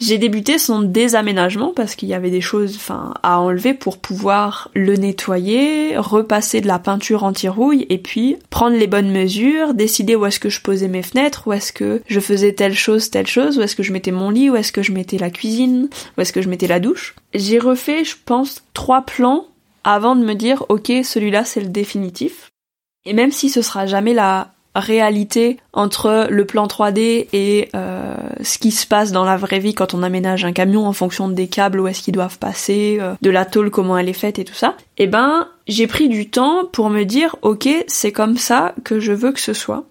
J'ai 0.00 0.18
débuté 0.18 0.58
son 0.58 0.82
désaménagement 0.82 1.72
parce 1.74 1.96
qu'il 1.96 2.08
y 2.08 2.14
avait 2.14 2.30
des 2.30 2.40
choses 2.40 2.76
enfin 2.76 3.14
à 3.24 3.40
enlever 3.40 3.74
pour 3.74 3.98
pouvoir 3.98 4.70
le 4.74 4.94
nettoyer, 4.94 5.96
repasser 5.96 6.60
de 6.60 6.68
la 6.68 6.78
peinture 6.78 7.24
anti-rouille 7.24 7.84
et 7.88 7.98
puis 7.98 8.36
prendre 8.48 8.76
les 8.76 8.86
bonnes 8.86 9.10
mesures, 9.10 9.74
décider 9.74 10.14
où 10.14 10.24
est-ce 10.24 10.38
que 10.38 10.50
je 10.50 10.60
posais 10.60 10.86
mes 10.86 11.02
fenêtres, 11.02 11.48
où 11.48 11.52
est-ce 11.52 11.72
que 11.72 12.00
je 12.06 12.20
faisais 12.20 12.52
telle 12.52 12.74
chose, 12.74 13.10
telle 13.10 13.26
chose, 13.26 13.58
où 13.58 13.62
est-ce 13.62 13.74
que 13.74 13.82
je 13.82 13.92
mettais 13.92 14.12
mon 14.12 14.30
lit, 14.30 14.50
où 14.50 14.54
est-ce 14.54 14.70
que 14.70 14.82
je 14.82 14.92
mettais 14.92 15.18
la 15.18 15.30
cuisine, 15.30 15.88
où 16.16 16.20
est-ce 16.20 16.32
que 16.32 16.42
je 16.42 16.48
mettais 16.48 16.68
la 16.68 16.78
douche. 16.78 17.16
J'ai 17.34 17.58
refait 17.58 18.04
je 18.04 18.14
pense 18.24 18.62
trois 18.74 19.02
plans 19.02 19.46
avant 19.84 20.16
de 20.16 20.24
me 20.24 20.34
dire 20.34 20.64
ok 20.68 20.92
celui-là 21.02 21.44
c'est 21.44 21.60
le 21.60 21.68
définitif. 21.68 22.50
Et 23.04 23.12
même 23.12 23.32
si 23.32 23.48
ce 23.48 23.62
sera 23.62 23.86
jamais 23.86 24.14
la 24.14 24.52
réalité 24.74 25.58
entre 25.72 26.26
le 26.30 26.44
plan 26.44 26.66
3D 26.66 27.28
et 27.32 27.68
euh, 27.74 28.14
ce 28.42 28.58
qui 28.58 28.70
se 28.70 28.86
passe 28.86 29.12
dans 29.12 29.24
la 29.24 29.36
vraie 29.36 29.58
vie 29.58 29.74
quand 29.74 29.94
on 29.94 30.02
aménage 30.02 30.44
un 30.44 30.52
camion 30.52 30.86
en 30.86 30.92
fonction 30.92 31.28
des 31.28 31.48
câbles 31.48 31.80
où 31.80 31.88
est-ce 31.88 32.02
qu'ils 32.02 32.14
doivent 32.14 32.38
passer, 32.38 32.98
euh, 33.00 33.14
de 33.22 33.30
la 33.30 33.44
tôle 33.44 33.70
comment 33.70 33.98
elle 33.98 34.08
est 34.08 34.12
faite 34.12 34.38
et 34.38 34.44
tout 34.44 34.54
ça, 34.54 34.76
eh 34.98 35.06
ben 35.06 35.48
j'ai 35.66 35.86
pris 35.86 36.08
du 36.08 36.28
temps 36.30 36.64
pour 36.72 36.90
me 36.90 37.04
dire 37.04 37.36
ok 37.42 37.68
c'est 37.86 38.12
comme 38.12 38.36
ça 38.36 38.74
que 38.84 39.00
je 39.00 39.12
veux 39.12 39.32
que 39.32 39.40
ce 39.40 39.52
soit. 39.52 39.84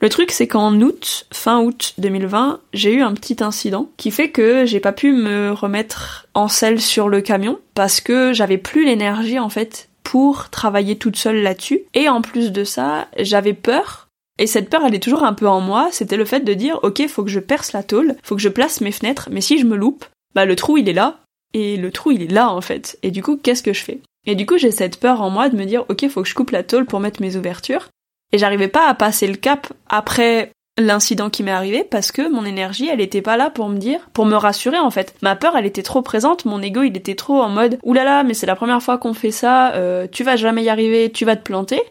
Le 0.00 0.08
truc, 0.08 0.30
c'est 0.30 0.48
qu'en 0.48 0.80
août, 0.80 1.26
fin 1.30 1.60
août 1.60 1.92
2020, 1.98 2.60
j'ai 2.72 2.94
eu 2.94 3.02
un 3.02 3.12
petit 3.12 3.36
incident 3.44 3.90
qui 3.98 4.10
fait 4.10 4.30
que 4.30 4.64
j'ai 4.64 4.80
pas 4.80 4.92
pu 4.92 5.12
me 5.12 5.52
remettre 5.52 6.26
en 6.32 6.48
selle 6.48 6.80
sur 6.80 7.10
le 7.10 7.20
camion 7.20 7.58
parce 7.74 8.00
que 8.00 8.32
j'avais 8.32 8.56
plus 8.56 8.86
l'énergie 8.86 9.38
en 9.38 9.50
fait 9.50 9.90
pour 10.02 10.48
travailler 10.48 10.96
toute 10.96 11.16
seule 11.16 11.42
là-dessus. 11.42 11.82
Et 11.92 12.08
en 12.08 12.22
plus 12.22 12.50
de 12.50 12.64
ça, 12.64 13.08
j'avais 13.18 13.52
peur. 13.52 14.08
Et 14.38 14.46
cette 14.46 14.70
peur, 14.70 14.80
elle 14.86 14.94
est 14.94 15.02
toujours 15.02 15.22
un 15.22 15.34
peu 15.34 15.46
en 15.46 15.60
moi. 15.60 15.90
C'était 15.92 16.16
le 16.16 16.24
fait 16.24 16.40
de 16.40 16.54
dire, 16.54 16.80
ok, 16.82 17.06
faut 17.06 17.22
que 17.22 17.30
je 17.30 17.40
perce 17.40 17.74
la 17.74 17.82
tôle, 17.82 18.16
faut 18.22 18.36
que 18.36 18.42
je 18.42 18.48
place 18.48 18.80
mes 18.80 18.92
fenêtres, 18.92 19.28
mais 19.30 19.42
si 19.42 19.58
je 19.58 19.66
me 19.66 19.76
loupe, 19.76 20.06
bah 20.34 20.46
le 20.46 20.56
trou 20.56 20.78
il 20.78 20.88
est 20.88 20.94
là. 20.94 21.18
Et 21.52 21.76
le 21.76 21.92
trou 21.92 22.12
il 22.12 22.22
est 22.22 22.32
là 22.32 22.50
en 22.50 22.62
fait. 22.62 22.98
Et 23.02 23.10
du 23.10 23.22
coup, 23.22 23.36
qu'est-ce 23.36 23.62
que 23.62 23.74
je 23.74 23.84
fais? 23.84 24.00
Et 24.26 24.34
du 24.34 24.46
coup, 24.46 24.56
j'ai 24.56 24.70
cette 24.70 24.98
peur 24.98 25.20
en 25.20 25.28
moi 25.28 25.50
de 25.50 25.56
me 25.58 25.66
dire, 25.66 25.84
ok, 25.90 26.08
faut 26.08 26.22
que 26.22 26.28
je 26.28 26.34
coupe 26.34 26.52
la 26.52 26.62
tôle 26.62 26.86
pour 26.86 27.00
mettre 27.00 27.20
mes 27.20 27.36
ouvertures. 27.36 27.88
Et 28.32 28.38
j'arrivais 28.38 28.68
pas 28.68 28.88
à 28.88 28.94
passer 28.94 29.26
le 29.26 29.36
cap 29.36 29.72
après 29.88 30.52
l'incident 30.78 31.30
qui 31.30 31.42
m'est 31.42 31.50
arrivé 31.50 31.84
parce 31.84 32.12
que 32.12 32.30
mon 32.30 32.44
énergie 32.44 32.88
elle 32.88 33.00
était 33.00 33.22
pas 33.22 33.36
là 33.36 33.50
pour 33.50 33.68
me 33.68 33.78
dire 33.78 34.08
pour 34.12 34.26
me 34.26 34.34
rassurer 34.34 34.78
en 34.78 34.90
fait. 34.90 35.14
Ma 35.22 35.36
peur 35.36 35.56
elle 35.56 35.66
était 35.66 35.82
trop 35.82 36.02
présente. 36.02 36.44
Mon 36.44 36.62
ego 36.62 36.82
il 36.82 36.96
était 36.96 37.14
trop 37.14 37.40
en 37.40 37.48
mode 37.48 37.78
oulala 37.82 38.22
mais 38.24 38.34
c'est 38.34 38.46
la 38.46 38.56
première 38.56 38.82
fois 38.82 38.98
qu'on 38.98 39.14
fait 39.14 39.30
ça 39.30 39.74
euh, 39.74 40.06
tu 40.10 40.24
vas 40.24 40.36
jamais 40.36 40.62
y 40.62 40.68
arriver 40.68 41.10
tu 41.10 41.24
vas 41.24 41.36
te 41.36 41.42
planter. 41.42 41.82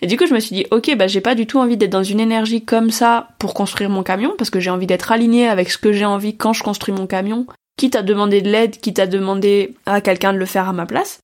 Et 0.00 0.06
du 0.06 0.16
coup 0.16 0.26
je 0.26 0.34
me 0.34 0.40
suis 0.40 0.54
dit 0.54 0.66
ok 0.70 0.96
bah 0.96 1.08
j'ai 1.08 1.20
pas 1.20 1.34
du 1.34 1.46
tout 1.46 1.58
envie 1.58 1.76
d'être 1.76 1.90
dans 1.90 2.04
une 2.04 2.20
énergie 2.20 2.64
comme 2.64 2.90
ça 2.90 3.28
pour 3.38 3.54
construire 3.54 3.90
mon 3.90 4.02
camion 4.02 4.34
parce 4.38 4.50
que 4.50 4.60
j'ai 4.60 4.70
envie 4.70 4.86
d'être 4.86 5.12
aligné 5.12 5.48
avec 5.48 5.70
ce 5.70 5.78
que 5.78 5.92
j'ai 5.92 6.04
envie 6.04 6.36
quand 6.36 6.52
je 6.52 6.62
construis 6.62 6.94
mon 6.94 7.06
camion 7.06 7.46
quitte 7.76 7.96
à 7.96 8.02
demander 8.02 8.40
de 8.40 8.50
l'aide 8.50 8.78
quitte 8.78 9.00
à 9.00 9.06
demander 9.06 9.74
à 9.86 10.00
quelqu'un 10.00 10.32
de 10.32 10.38
le 10.38 10.46
faire 10.46 10.68
à 10.68 10.72
ma 10.72 10.86
place 10.86 11.18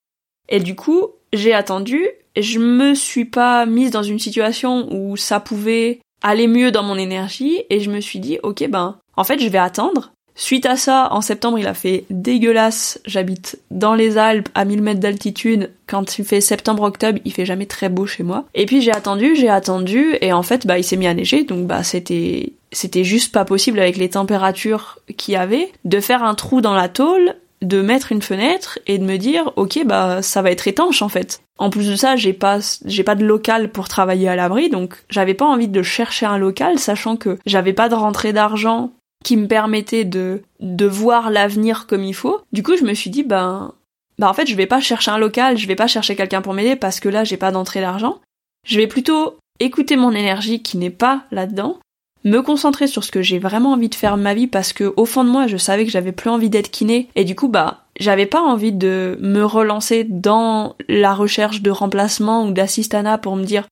et 0.48 0.60
du 0.60 0.74
coup 0.74 1.08
j'ai 1.32 1.52
attendu 1.52 2.06
je 2.36 2.58
me 2.58 2.94
suis 2.94 3.24
pas 3.24 3.66
mise 3.66 3.90
dans 3.90 4.02
une 4.02 4.18
situation 4.18 4.88
où 4.92 5.16
ça 5.16 5.40
pouvait 5.40 6.00
aller 6.22 6.46
mieux 6.46 6.72
dans 6.72 6.82
mon 6.82 6.96
énergie 6.96 7.62
et 7.70 7.80
je 7.80 7.90
me 7.90 8.00
suis 8.00 8.18
dit 8.18 8.38
ok 8.42 8.68
ben 8.68 8.98
en 9.16 9.24
fait 9.24 9.38
je 9.38 9.48
vais 9.48 9.58
attendre 9.58 10.14
Suite 10.36 10.66
à 10.66 10.76
ça, 10.76 11.08
en 11.12 11.20
septembre, 11.20 11.60
il 11.60 11.66
a 11.68 11.74
fait 11.74 12.04
dégueulasse. 12.10 13.00
J'habite 13.04 13.58
dans 13.70 13.94
les 13.94 14.18
Alpes, 14.18 14.48
à 14.54 14.64
1000 14.64 14.82
mètres 14.82 15.00
d'altitude. 15.00 15.70
Quand 15.86 16.18
il 16.18 16.24
fait 16.24 16.40
septembre-octobre, 16.40 17.20
il 17.24 17.32
fait 17.32 17.46
jamais 17.46 17.66
très 17.66 17.88
beau 17.88 18.04
chez 18.06 18.24
moi. 18.24 18.44
Et 18.54 18.66
puis 18.66 18.80
j'ai 18.80 18.90
attendu, 18.90 19.36
j'ai 19.36 19.48
attendu, 19.48 20.16
et 20.20 20.32
en 20.32 20.42
fait, 20.42 20.66
bah, 20.66 20.78
il 20.78 20.82
s'est 20.82 20.96
mis 20.96 21.06
à 21.06 21.14
neiger, 21.14 21.44
donc 21.44 21.66
bah, 21.66 21.84
c'était, 21.84 22.52
c'était 22.72 23.04
juste 23.04 23.32
pas 23.32 23.44
possible 23.44 23.78
avec 23.78 23.96
les 23.96 24.10
températures 24.10 24.98
qu'il 25.16 25.34
y 25.34 25.36
avait, 25.36 25.70
de 25.84 26.00
faire 26.00 26.24
un 26.24 26.34
trou 26.34 26.60
dans 26.60 26.74
la 26.74 26.88
tôle, 26.88 27.36
de 27.64 27.82
mettre 27.82 28.12
une 28.12 28.22
fenêtre 28.22 28.78
et 28.86 28.98
de 28.98 29.04
me 29.04 29.16
dire, 29.16 29.52
ok, 29.56 29.84
bah, 29.84 30.22
ça 30.22 30.42
va 30.42 30.50
être 30.50 30.68
étanche, 30.68 31.02
en 31.02 31.08
fait. 31.08 31.42
En 31.58 31.70
plus 31.70 31.88
de 31.90 31.96
ça, 31.96 32.16
j'ai 32.16 32.32
pas, 32.32 32.58
j'ai 32.84 33.04
pas 33.04 33.14
de 33.14 33.24
local 33.24 33.70
pour 33.70 33.88
travailler 33.88 34.28
à 34.28 34.36
l'abri, 34.36 34.70
donc 34.70 34.94
j'avais 35.08 35.34
pas 35.34 35.46
envie 35.46 35.68
de 35.68 35.82
chercher 35.82 36.26
un 36.26 36.38
local, 36.38 36.78
sachant 36.78 37.16
que 37.16 37.38
j'avais 37.46 37.72
pas 37.72 37.88
de 37.88 37.94
rentrée 37.94 38.32
d'argent 38.32 38.92
qui 39.24 39.36
me 39.36 39.46
permettait 39.46 40.04
de, 40.04 40.42
de 40.60 40.86
voir 40.86 41.30
l'avenir 41.30 41.86
comme 41.86 42.04
il 42.04 42.14
faut. 42.14 42.40
Du 42.52 42.62
coup, 42.62 42.76
je 42.76 42.84
me 42.84 42.94
suis 42.94 43.10
dit, 43.10 43.22
ben, 43.22 43.72
bah 44.18 44.28
en 44.28 44.34
fait, 44.34 44.46
je 44.46 44.54
vais 44.54 44.66
pas 44.66 44.80
chercher 44.80 45.10
un 45.10 45.18
local, 45.18 45.56
je 45.56 45.66
vais 45.66 45.76
pas 45.76 45.86
chercher 45.86 46.16
quelqu'un 46.16 46.42
pour 46.42 46.54
m'aider 46.54 46.76
parce 46.76 47.00
que 47.00 47.08
là, 47.08 47.24
j'ai 47.24 47.36
pas 47.36 47.50
d'entrée 47.50 47.80
d'argent. 47.80 48.20
Je 48.66 48.78
vais 48.78 48.86
plutôt 48.86 49.36
écouter 49.60 49.96
mon 49.96 50.12
énergie 50.12 50.62
qui 50.62 50.76
n'est 50.76 50.90
pas 50.90 51.24
là-dedans, 51.30 51.78
me 52.24 52.40
concentrer 52.40 52.86
sur 52.86 53.04
ce 53.04 53.10
que 53.10 53.22
j'ai 53.22 53.38
vraiment 53.38 53.72
envie 53.72 53.88
de 53.88 53.94
faire 53.94 54.16
de 54.16 54.22
ma 54.22 54.34
vie 54.34 54.46
parce 54.46 54.72
que 54.72 54.92
au 54.96 55.04
fond 55.04 55.24
de 55.24 55.30
moi, 55.30 55.46
je 55.46 55.56
savais 55.56 55.84
que 55.84 55.90
j'avais 55.90 56.12
plus 56.12 56.30
envie 56.30 56.50
d'être 56.50 56.70
kiné 56.70 57.08
et 57.14 57.24
du 57.24 57.34
coup, 57.34 57.48
bah, 57.48 57.84
j'avais 58.00 58.26
pas 58.26 58.40
envie 58.40 58.72
de 58.72 59.18
me 59.20 59.44
relancer 59.44 60.04
dans 60.04 60.74
la 60.88 61.14
recherche 61.14 61.62
de 61.62 61.70
remplacement 61.70 62.46
ou 62.46 62.52
d'assistanat 62.52 63.18
pour 63.18 63.36
me 63.36 63.44
dire 63.44 63.66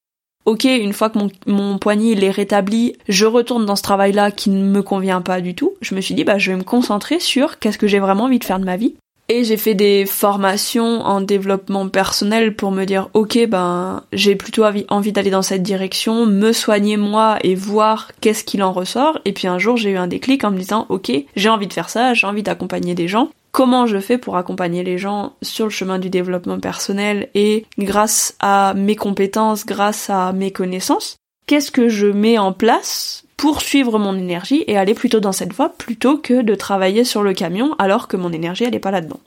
ok, 0.45 0.65
une 0.65 0.93
fois 0.93 1.11
que 1.11 1.19
mon, 1.19 1.31
mon 1.47 1.79
poignet 1.79 2.11
il 2.11 2.25
est 2.25 2.31
rétabli, 2.31 2.97
je 3.09 3.27
retourne 3.27 3.67
dans 3.67 3.77
ce 3.77 3.83
travail-là 3.83 4.31
qui 4.31 4.51
ne 4.51 4.65
me 4.65 4.83
convient 4.83 5.23
pas 5.23 5.41
du 5.41 5.55
tout. 5.55 5.75
Je 5.81 5.95
me 5.95 6.01
suis 6.01 6.15
dit, 6.15 6.25
bah, 6.25 6.39
je 6.39 6.51
vais 6.51 6.57
me 6.57 6.65
concentrer 6.65 7.21
sur 7.21 7.59
qu'est-ce 7.59 7.79
que 7.79 7.87
j'ai 7.87 8.01
vraiment 8.01 8.25
envie 8.25 8.39
de 8.39 8.45
faire 8.45 8.59
de 8.59 8.65
ma 8.65 8.77
vie. 8.77 8.95
Et 9.29 9.45
j'ai 9.45 9.57
fait 9.57 9.75
des 9.75 10.05
formations 10.05 11.01
en 11.01 11.21
développement 11.21 11.89
personnel 11.89 12.55
pour 12.55 12.71
me 12.71 12.85
dire, 12.85 13.09
ok, 13.15 13.47
ben, 13.49 14.03
j'ai 14.13 14.37
plutôt 14.37 14.65
envie 14.89 15.13
d'aller 15.13 15.31
dans 15.31 15.43
cette 15.43 15.63
direction, 15.63 16.27
me 16.27 16.53
soigner 16.53 16.97
moi 16.97 17.39
et 17.43 17.55
voir 17.55 18.11
qu'est-ce 18.21 18.45
qu'il 18.45 18.63
en 18.63 18.73
ressort. 18.73 19.19
Et 19.25 19.33
puis 19.33 19.49
un 19.49 19.59
jour, 19.59 19.77
j'ai 19.77 19.91
eu 19.91 19.97
un 19.97 20.09
déclic 20.09 20.45
en 20.45 20.51
me 20.51 20.59
disant, 20.59 20.87
ok, 20.89 21.13
j'ai 21.37 21.49
envie 21.49 21.67
de 21.67 21.73
faire 21.73 21.89
ça, 21.89 22.15
j'ai 22.15 22.27
envie 22.27 22.43
d'accompagner 22.43 22.95
des 22.95 23.09
gens 23.09 23.31
comment 23.53 23.87
je 23.87 23.99
fais 23.99 24.19
pour 24.19 24.37
accompagner 24.37 24.83
les 24.83 24.99
gens 24.99 25.35
sur 25.43 25.67
le 25.67 25.71
chemin 25.71 25.99
du 25.99 26.11
développement 26.11 26.59
personnel 26.59 27.29
et 27.35 27.67
grâce 27.79 28.35
à 28.41 28.73
mes 28.75 28.97
compétences, 28.97 29.67
grâce 29.67 30.11
à 30.11 30.33
mes 30.33 30.51
connaissances, 30.51 31.17
qu'est-ce 31.47 31.71
que 31.71 31.89
je 31.89 32.07
mets 32.07 32.39
en 32.39 32.53
place 32.53 33.25
pour 33.43 33.61
suivre 33.61 33.99
mon 33.99 34.17
énergie 34.17 34.63
et 34.69 34.79
aller 34.79 34.95
plutôt 34.95 35.19
dans 35.19 35.33
cette 35.33 35.53
voie 35.53 35.71
plutôt 35.71 36.17
que 36.17 36.43
de 36.43 36.55
travailler 36.55 37.03
sur 37.03 37.25
le 37.25 37.33
camion 37.33 37.75
alors 37.81 38.07
que 38.07 38.17
mon 38.17 38.33
énergie 38.33 38.63
elle 38.63 38.77
est 38.77 38.79
pas 38.79 38.93
là-dedans. 38.93 39.19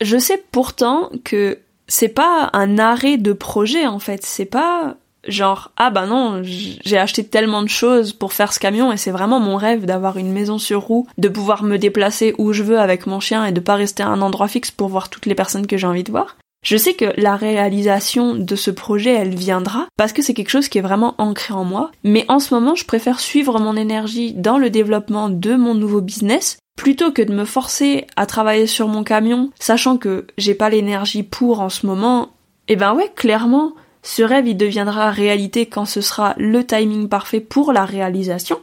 Je 0.00 0.16
sais 0.16 0.40
pourtant 0.52 1.10
que 1.24 1.58
c'est 1.88 2.08
pas 2.08 2.50
un 2.52 2.78
arrêt 2.78 3.16
de 3.16 3.32
projet 3.32 3.88
en 3.88 3.98
fait, 3.98 4.24
c'est 4.24 4.44
pas 4.44 4.94
genre 5.26 5.72
ah 5.76 5.90
bah 5.90 6.06
non 6.06 6.42
j'ai 6.44 6.96
acheté 6.96 7.24
tellement 7.24 7.64
de 7.64 7.68
choses 7.68 8.12
pour 8.12 8.32
faire 8.32 8.52
ce 8.52 8.60
camion 8.60 8.92
et 8.92 8.96
c'est 8.96 9.10
vraiment 9.10 9.40
mon 9.40 9.56
rêve 9.56 9.86
d'avoir 9.86 10.16
une 10.16 10.30
maison 10.30 10.58
sur 10.58 10.82
roue 10.82 11.08
de 11.18 11.28
pouvoir 11.28 11.64
me 11.64 11.78
déplacer 11.78 12.32
où 12.38 12.52
je 12.52 12.62
veux 12.62 12.78
avec 12.78 13.08
mon 13.08 13.18
chien 13.18 13.44
et 13.44 13.50
de 13.50 13.58
pas 13.58 13.74
rester 13.74 14.04
à 14.04 14.08
un 14.08 14.20
endroit 14.20 14.46
fixe 14.46 14.70
pour 14.70 14.86
voir 14.86 15.08
toutes 15.08 15.26
les 15.26 15.34
personnes 15.34 15.66
que 15.66 15.76
j'ai 15.76 15.88
envie 15.88 16.04
de 16.04 16.12
voir 16.12 16.36
je 16.64 16.78
sais 16.78 16.94
que 16.94 17.12
la 17.20 17.36
réalisation 17.36 18.34
de 18.34 18.56
ce 18.56 18.70
projet, 18.70 19.12
elle 19.12 19.34
viendra 19.34 19.86
parce 19.96 20.12
que 20.12 20.22
c'est 20.22 20.34
quelque 20.34 20.50
chose 20.50 20.68
qui 20.68 20.78
est 20.78 20.82
vraiment 20.82 21.14
ancré 21.18 21.52
en 21.52 21.64
moi. 21.64 21.92
Mais 22.02 22.24
en 22.28 22.38
ce 22.38 22.54
moment, 22.54 22.74
je 22.74 22.86
préfère 22.86 23.20
suivre 23.20 23.60
mon 23.60 23.76
énergie 23.76 24.32
dans 24.32 24.56
le 24.56 24.70
développement 24.70 25.28
de 25.28 25.54
mon 25.54 25.74
nouveau 25.74 26.00
business 26.00 26.56
plutôt 26.76 27.12
que 27.12 27.22
de 27.22 27.34
me 27.34 27.44
forcer 27.44 28.06
à 28.16 28.26
travailler 28.26 28.66
sur 28.66 28.88
mon 28.88 29.04
camion, 29.04 29.50
sachant 29.60 29.98
que 29.98 30.26
j'ai 30.38 30.54
pas 30.54 30.70
l'énergie 30.70 31.22
pour 31.22 31.60
en 31.60 31.68
ce 31.68 31.86
moment. 31.86 32.30
Eh 32.66 32.76
ben 32.76 32.94
ouais, 32.94 33.12
clairement, 33.14 33.74
ce 34.02 34.22
rêve, 34.22 34.48
il 34.48 34.56
deviendra 34.56 35.10
réalité 35.10 35.66
quand 35.66 35.84
ce 35.84 36.00
sera 36.00 36.34
le 36.38 36.64
timing 36.64 37.08
parfait 37.08 37.40
pour 37.40 37.72
la 37.72 37.84
réalisation. 37.84 38.58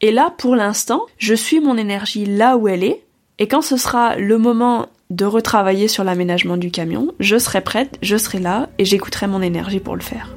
Et 0.00 0.10
là, 0.10 0.34
pour 0.36 0.56
l'instant, 0.56 1.06
je 1.18 1.34
suis 1.34 1.60
mon 1.60 1.76
énergie 1.78 2.26
là 2.26 2.56
où 2.56 2.66
elle 2.66 2.82
est, 2.82 3.04
et 3.42 3.48
quand 3.48 3.60
ce 3.60 3.76
sera 3.76 4.14
le 4.14 4.38
moment 4.38 4.86
de 5.10 5.24
retravailler 5.24 5.88
sur 5.88 6.04
l'aménagement 6.04 6.56
du 6.56 6.70
camion, 6.70 7.12
je 7.18 7.38
serai 7.38 7.60
prête, 7.60 7.98
je 8.00 8.16
serai 8.16 8.38
là, 8.38 8.68
et 8.78 8.84
j'écouterai 8.84 9.26
mon 9.26 9.42
énergie 9.42 9.80
pour 9.80 9.96
le 9.96 10.00
faire. 10.00 10.36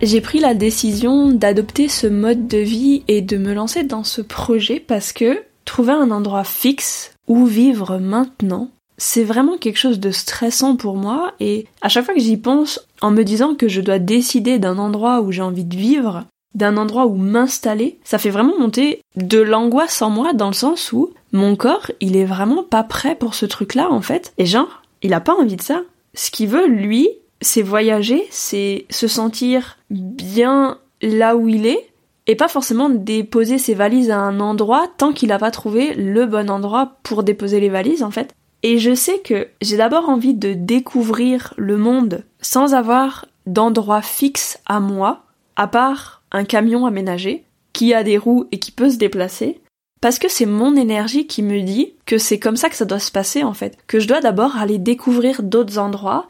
J'ai 0.00 0.20
pris 0.20 0.38
la 0.38 0.54
décision 0.54 1.32
d'adopter 1.32 1.88
ce 1.88 2.06
mode 2.06 2.46
de 2.46 2.58
vie 2.58 3.02
et 3.08 3.22
de 3.22 3.38
me 3.38 3.54
lancer 3.54 3.82
dans 3.82 4.04
ce 4.04 4.22
projet 4.22 4.78
parce 4.78 5.12
que 5.12 5.42
trouver 5.64 5.94
un 5.94 6.12
endroit 6.12 6.44
fixe 6.44 7.16
où 7.26 7.44
vivre 7.44 7.98
maintenant, 7.98 8.70
c'est 8.98 9.24
vraiment 9.24 9.58
quelque 9.58 9.80
chose 9.80 9.98
de 9.98 10.12
stressant 10.12 10.76
pour 10.76 10.94
moi 10.94 11.34
et 11.40 11.66
à 11.80 11.88
chaque 11.88 12.04
fois 12.04 12.14
que 12.14 12.20
j'y 12.20 12.36
pense, 12.36 12.86
en 13.02 13.10
me 13.10 13.24
disant 13.24 13.54
que 13.54 13.68
je 13.68 13.80
dois 13.80 13.98
décider 13.98 14.58
d'un 14.58 14.78
endroit 14.78 15.20
où 15.20 15.32
j'ai 15.32 15.42
envie 15.42 15.64
de 15.64 15.76
vivre, 15.76 16.24
d'un 16.54 16.76
endroit 16.76 17.06
où 17.06 17.16
m'installer, 17.16 17.98
ça 18.04 18.18
fait 18.18 18.30
vraiment 18.30 18.58
monter 18.58 19.02
de 19.16 19.40
l'angoisse 19.40 20.00
en 20.02 20.10
moi 20.10 20.32
dans 20.32 20.48
le 20.48 20.54
sens 20.54 20.92
où 20.92 21.10
mon 21.32 21.56
corps, 21.56 21.90
il 22.00 22.16
est 22.16 22.24
vraiment 22.24 22.62
pas 22.62 22.84
prêt 22.84 23.14
pour 23.14 23.34
ce 23.34 23.46
truc-là 23.46 23.90
en 23.90 24.00
fait. 24.00 24.32
Et 24.38 24.46
genre, 24.46 24.82
il 25.02 25.14
a 25.14 25.20
pas 25.20 25.34
envie 25.34 25.56
de 25.56 25.62
ça. 25.62 25.82
Ce 26.14 26.30
qu'il 26.30 26.48
veut, 26.48 26.66
lui, 26.66 27.08
c'est 27.40 27.62
voyager, 27.62 28.26
c'est 28.30 28.86
se 28.90 29.08
sentir 29.08 29.78
bien 29.90 30.78
là 31.00 31.36
où 31.36 31.48
il 31.48 31.66
est, 31.66 31.88
et 32.26 32.36
pas 32.36 32.48
forcément 32.48 32.88
déposer 32.88 33.58
ses 33.58 33.74
valises 33.74 34.10
à 34.10 34.18
un 34.18 34.38
endroit 34.38 34.86
tant 34.96 35.12
qu'il 35.12 35.30
n'a 35.30 35.38
pas 35.38 35.50
trouvé 35.50 35.94
le 35.94 36.26
bon 36.26 36.48
endroit 36.50 36.98
pour 37.02 37.24
déposer 37.24 37.58
les 37.58 37.68
valises 37.68 38.02
en 38.02 38.10
fait. 38.10 38.34
Et 38.62 38.78
je 38.78 38.94
sais 38.94 39.18
que 39.18 39.48
j'ai 39.60 39.76
d'abord 39.76 40.08
envie 40.08 40.34
de 40.34 40.52
découvrir 40.52 41.54
le 41.56 41.76
monde 41.76 42.24
sans 42.40 42.74
avoir 42.74 43.26
d'endroit 43.46 44.02
fixe 44.02 44.60
à 44.66 44.78
moi, 44.80 45.24
à 45.56 45.66
part 45.66 46.22
un 46.30 46.44
camion 46.44 46.86
aménagé 46.86 47.44
qui 47.72 47.94
a 47.94 48.04
des 48.04 48.18
roues 48.18 48.46
et 48.52 48.58
qui 48.58 48.70
peut 48.70 48.90
se 48.90 48.98
déplacer, 48.98 49.60
parce 50.00 50.18
que 50.18 50.28
c'est 50.28 50.46
mon 50.46 50.76
énergie 50.76 51.26
qui 51.26 51.42
me 51.42 51.60
dit 51.62 51.94
que 52.06 52.18
c'est 52.18 52.38
comme 52.38 52.56
ça 52.56 52.68
que 52.68 52.76
ça 52.76 52.84
doit 52.84 52.98
se 52.98 53.10
passer 53.10 53.42
en 53.42 53.54
fait, 53.54 53.78
que 53.86 53.98
je 53.98 54.08
dois 54.08 54.20
d'abord 54.20 54.56
aller 54.56 54.78
découvrir 54.78 55.42
d'autres 55.42 55.78
endroits 55.78 56.28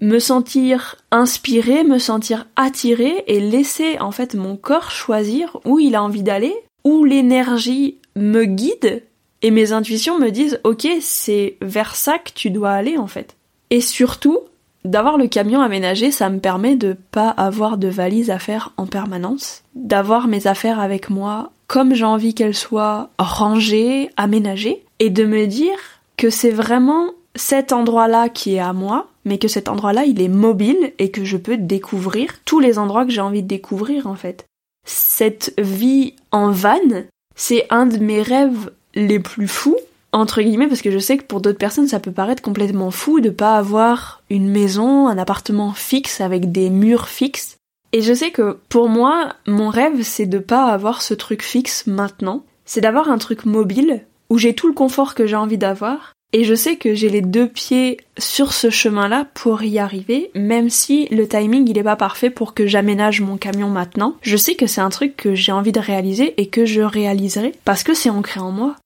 me 0.00 0.18
sentir 0.18 0.96
inspiré, 1.10 1.84
me 1.84 1.98
sentir 1.98 2.46
attiré 2.56 3.24
et 3.26 3.40
laisser 3.40 3.98
en 3.98 4.10
fait 4.10 4.34
mon 4.34 4.56
corps 4.56 4.90
choisir 4.90 5.58
où 5.64 5.78
il 5.78 5.94
a 5.94 6.02
envie 6.02 6.22
d'aller, 6.22 6.54
où 6.84 7.04
l'énergie 7.04 7.98
me 8.16 8.44
guide 8.44 9.02
et 9.42 9.50
mes 9.50 9.72
intuitions 9.72 10.18
me 10.18 10.30
disent 10.30 10.60
ok 10.64 10.86
c'est 11.00 11.56
vers 11.60 11.94
ça 11.94 12.18
que 12.18 12.30
tu 12.34 12.50
dois 12.50 12.70
aller 12.70 12.98
en 12.98 13.06
fait. 13.06 13.36
Et 13.70 13.80
surtout, 13.80 14.38
d'avoir 14.84 15.18
le 15.18 15.28
camion 15.28 15.60
aménagé, 15.60 16.10
ça 16.10 16.30
me 16.30 16.38
permet 16.38 16.76
de 16.76 16.96
pas 17.12 17.28
avoir 17.28 17.76
de 17.76 17.88
valise 17.88 18.30
à 18.30 18.38
faire 18.38 18.72
en 18.76 18.86
permanence, 18.86 19.62
d'avoir 19.74 20.28
mes 20.28 20.46
affaires 20.46 20.80
avec 20.80 21.10
moi 21.10 21.52
comme 21.68 21.94
j'ai 21.94 22.04
envie 22.04 22.34
qu'elles 22.34 22.54
soient 22.54 23.10
rangées, 23.18 24.10
aménagées, 24.16 24.84
et 24.98 25.10
de 25.10 25.24
me 25.24 25.46
dire 25.46 25.78
que 26.16 26.30
c'est 26.30 26.50
vraiment 26.50 27.10
cet 27.36 27.72
endroit-là 27.72 28.30
qui 28.30 28.54
est 28.54 28.58
à 28.58 28.72
moi, 28.72 29.08
mais 29.24 29.38
que 29.38 29.48
cet 29.48 29.68
endroit-là, 29.68 30.04
il 30.04 30.20
est 30.20 30.28
mobile 30.28 30.92
et 30.98 31.10
que 31.10 31.24
je 31.24 31.36
peux 31.36 31.58
découvrir 31.58 32.42
tous 32.44 32.58
les 32.58 32.78
endroits 32.78 33.04
que 33.04 33.12
j'ai 33.12 33.20
envie 33.20 33.42
de 33.42 33.48
découvrir, 33.48 34.06
en 34.06 34.14
fait. 34.14 34.46
Cette 34.86 35.52
vie 35.58 36.14
en 36.32 36.50
van, 36.50 37.04
c'est 37.36 37.66
un 37.68 37.84
de 37.84 37.98
mes 37.98 38.22
rêves 38.22 38.72
les 38.98 39.20
plus 39.20 39.48
fous, 39.48 39.78
entre 40.12 40.42
guillemets, 40.42 40.66
parce 40.66 40.82
que 40.82 40.90
je 40.90 40.98
sais 40.98 41.16
que 41.16 41.24
pour 41.24 41.40
d'autres 41.40 41.58
personnes, 41.58 41.88
ça 41.88 42.00
peut 42.00 42.12
paraître 42.12 42.42
complètement 42.42 42.90
fou 42.90 43.20
de 43.20 43.30
pas 43.30 43.56
avoir 43.56 44.22
une 44.28 44.48
maison, 44.48 45.08
un 45.08 45.18
appartement 45.18 45.72
fixe 45.72 46.20
avec 46.20 46.52
des 46.52 46.68
murs 46.68 47.08
fixes. 47.08 47.56
Et 47.92 48.02
je 48.02 48.12
sais 48.12 48.30
que 48.30 48.58
pour 48.68 48.88
moi, 48.88 49.34
mon 49.46 49.68
rêve, 49.68 50.02
c'est 50.02 50.26
de 50.26 50.38
pas 50.38 50.64
avoir 50.64 51.00
ce 51.00 51.14
truc 51.14 51.42
fixe 51.42 51.86
maintenant. 51.86 52.44
C'est 52.66 52.82
d'avoir 52.82 53.10
un 53.10 53.18
truc 53.18 53.46
mobile 53.46 54.04
où 54.28 54.36
j'ai 54.36 54.54
tout 54.54 54.68
le 54.68 54.74
confort 54.74 55.14
que 55.14 55.26
j'ai 55.26 55.36
envie 55.36 55.56
d'avoir 55.56 56.12
et 56.34 56.44
je 56.44 56.54
sais 56.54 56.76
que 56.76 56.92
j'ai 56.92 57.08
les 57.08 57.22
deux 57.22 57.48
pieds 57.48 57.96
sur 58.18 58.52
ce 58.52 58.68
chemin-là 58.68 59.26
pour 59.32 59.62
y 59.62 59.78
arriver, 59.78 60.30
même 60.34 60.68
si 60.68 61.06
le 61.06 61.26
timing 61.26 61.66
il 61.66 61.78
est 61.78 61.82
pas 61.82 61.96
parfait 61.96 62.28
pour 62.28 62.52
que 62.52 62.66
j'aménage 62.66 63.22
mon 63.22 63.38
camion 63.38 63.70
maintenant. 63.70 64.16
Je 64.20 64.36
sais 64.36 64.54
que 64.54 64.66
c'est 64.66 64.82
un 64.82 64.90
truc 64.90 65.16
que 65.16 65.34
j'ai 65.34 65.52
envie 65.52 65.72
de 65.72 65.80
réaliser 65.80 66.34
et 66.36 66.48
que 66.48 66.66
je 66.66 66.82
réaliserai 66.82 67.54
parce 67.64 67.82
que 67.82 67.94
c'est 67.94 68.10
ancré 68.10 68.40
en 68.40 68.50
moi. 68.50 68.76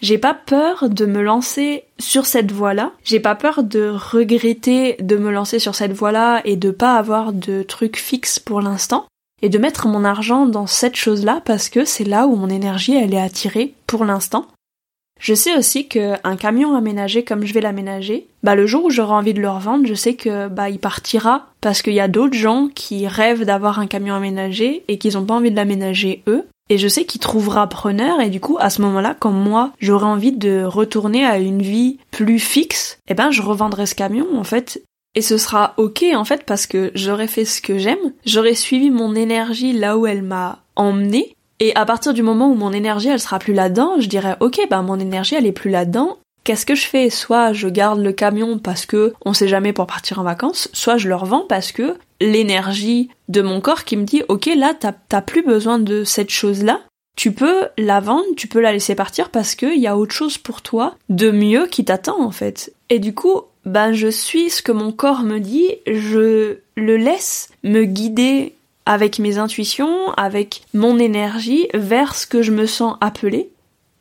J'ai 0.00 0.16
pas 0.16 0.34
peur 0.34 0.88
de 0.88 1.04
me 1.04 1.22
lancer 1.22 1.84
sur 1.98 2.24
cette 2.24 2.52
voie-là. 2.52 2.92
J'ai 3.04 3.20
pas 3.20 3.34
peur 3.34 3.62
de 3.62 3.88
regretter 3.90 4.96
de 5.00 5.16
me 5.16 5.30
lancer 5.30 5.58
sur 5.58 5.74
cette 5.74 5.92
voie-là 5.92 6.40
et 6.44 6.56
de 6.56 6.70
pas 6.70 6.96
avoir 6.96 7.32
de 7.32 7.62
truc 7.62 7.98
fixe 7.98 8.38
pour 8.38 8.62
l'instant. 8.62 9.06
Et 9.42 9.48
de 9.48 9.58
mettre 9.58 9.88
mon 9.88 10.04
argent 10.04 10.46
dans 10.46 10.66
cette 10.66 10.96
chose-là 10.96 11.42
parce 11.44 11.68
que 11.68 11.84
c'est 11.84 12.04
là 12.04 12.26
où 12.26 12.36
mon 12.36 12.48
énergie 12.48 12.94
elle 12.94 13.14
est 13.14 13.20
attirée 13.20 13.74
pour 13.86 14.04
l'instant. 14.04 14.46
Je 15.18 15.34
sais 15.34 15.54
aussi 15.56 15.86
que 15.86 16.14
un 16.24 16.36
camion 16.36 16.74
aménagé 16.74 17.24
comme 17.24 17.44
je 17.44 17.52
vais 17.52 17.60
l'aménager, 17.60 18.26
bah 18.42 18.54
le 18.54 18.66
jour 18.66 18.86
où 18.86 18.90
j'aurai 18.90 19.12
envie 19.12 19.34
de 19.34 19.40
le 19.40 19.50
revendre, 19.50 19.86
je 19.86 19.92
sais 19.92 20.14
que 20.14 20.48
bah 20.48 20.70
il 20.70 20.78
partira 20.78 21.48
parce 21.60 21.82
qu'il 21.82 21.92
y 21.92 22.00
a 22.00 22.08
d'autres 22.08 22.36
gens 22.36 22.68
qui 22.74 23.06
rêvent 23.06 23.44
d'avoir 23.44 23.78
un 23.78 23.86
camion 23.86 24.14
aménagé 24.14 24.82
et 24.88 24.96
qu'ils 24.96 25.18
ont 25.18 25.26
pas 25.26 25.34
envie 25.34 25.50
de 25.50 25.56
l'aménager 25.56 26.22
eux. 26.26 26.46
Et 26.70 26.78
je 26.78 26.86
sais 26.86 27.04
qu'il 27.04 27.20
trouvera 27.20 27.66
preneur 27.66 28.20
et 28.20 28.30
du 28.30 28.40
coup 28.40 28.56
à 28.60 28.70
ce 28.70 28.80
moment-là, 28.82 29.16
quand 29.18 29.32
moi 29.32 29.72
j'aurai 29.80 30.06
envie 30.06 30.32
de 30.32 30.62
retourner 30.62 31.26
à 31.26 31.38
une 31.38 31.60
vie 31.60 31.98
plus 32.12 32.38
fixe, 32.38 32.98
eh 33.08 33.14
ben 33.14 33.32
je 33.32 33.42
revendrai 33.42 33.86
ce 33.86 33.96
camion 33.96 34.38
en 34.38 34.44
fait. 34.44 34.80
Et 35.16 35.20
ce 35.20 35.36
sera 35.36 35.74
ok 35.76 36.04
en 36.14 36.24
fait 36.24 36.44
parce 36.44 36.68
que 36.68 36.92
j'aurais 36.94 37.26
fait 37.26 37.44
ce 37.44 37.60
que 37.60 37.76
j'aime, 37.76 37.98
j'aurais 38.24 38.54
suivi 38.54 38.90
mon 38.90 39.16
énergie 39.16 39.72
là 39.72 39.98
où 39.98 40.06
elle 40.06 40.22
m'a 40.22 40.60
emmené 40.76 41.34
et 41.58 41.74
à 41.74 41.84
partir 41.84 42.14
du 42.14 42.22
moment 42.22 42.48
où 42.48 42.54
mon 42.54 42.72
énergie 42.72 43.08
elle 43.08 43.20
sera 43.20 43.40
plus 43.40 43.52
là-dedans, 43.52 43.96
je 43.98 44.08
dirais 44.08 44.36
ok 44.38 44.60
bah 44.70 44.82
mon 44.82 45.00
énergie 45.00 45.34
elle 45.34 45.46
est 45.46 45.52
plus 45.52 45.70
là-dedans. 45.70 46.18
Qu'est-ce 46.44 46.64
que 46.64 46.76
je 46.76 46.86
fais? 46.86 47.10
Soit 47.10 47.52
je 47.52 47.68
garde 47.68 48.00
le 48.00 48.12
camion 48.12 48.58
parce 48.58 48.86
que 48.86 49.12
on 49.26 49.32
sait 49.32 49.48
jamais 49.48 49.72
pour 49.72 49.86
partir 49.86 50.20
en 50.20 50.22
vacances, 50.22 50.68
soit 50.72 50.96
je 50.96 51.08
le 51.08 51.16
revends 51.16 51.44
parce 51.48 51.72
que 51.72 51.96
l'énergie 52.20 53.10
de 53.28 53.42
mon 53.42 53.60
corps 53.60 53.84
qui 53.84 53.96
me 53.96 54.04
dit 54.04 54.22
ok 54.28 54.50
là 54.56 54.74
t'as 54.74 55.22
plus 55.22 55.42
besoin 55.42 55.78
de 55.78 56.04
cette 56.04 56.30
chose 56.30 56.62
là, 56.62 56.80
tu 57.16 57.32
peux 57.32 57.68
la 57.76 58.00
vendre, 58.00 58.24
tu 58.36 58.46
peux 58.48 58.60
la 58.60 58.72
laisser 58.72 58.94
partir 58.94 59.30
parce 59.30 59.54
qu'il 59.54 59.78
y 59.78 59.86
a 59.86 59.96
autre 59.96 60.14
chose 60.14 60.38
pour 60.38 60.62
toi 60.62 60.94
de 61.08 61.30
mieux 61.30 61.66
qui 61.66 61.84
t'attend 61.84 62.22
en 62.22 62.30
fait. 62.30 62.72
Et 62.88 62.98
du 62.98 63.14
coup, 63.14 63.42
ben 63.66 63.92
je 63.92 64.08
suis 64.08 64.50
ce 64.50 64.62
que 64.62 64.72
mon 64.72 64.92
corps 64.92 65.22
me 65.22 65.38
dit, 65.38 65.68
je 65.86 66.58
le 66.76 66.96
laisse 66.96 67.50
me 67.62 67.84
guider 67.84 68.54
avec 68.86 69.18
mes 69.18 69.38
intuitions, 69.38 70.12
avec 70.16 70.62
mon 70.72 70.98
énergie, 70.98 71.68
vers 71.74 72.14
ce 72.14 72.26
que 72.26 72.42
je 72.42 72.52
me 72.52 72.66
sens 72.66 72.96
appelée. 73.00 73.50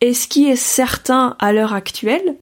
Et 0.01 0.13
ce 0.13 0.27
qui 0.27 0.49
est 0.49 0.55
certain 0.55 1.35
à 1.39 1.51
l'heure 1.51 1.73
actuelle, 1.73 2.37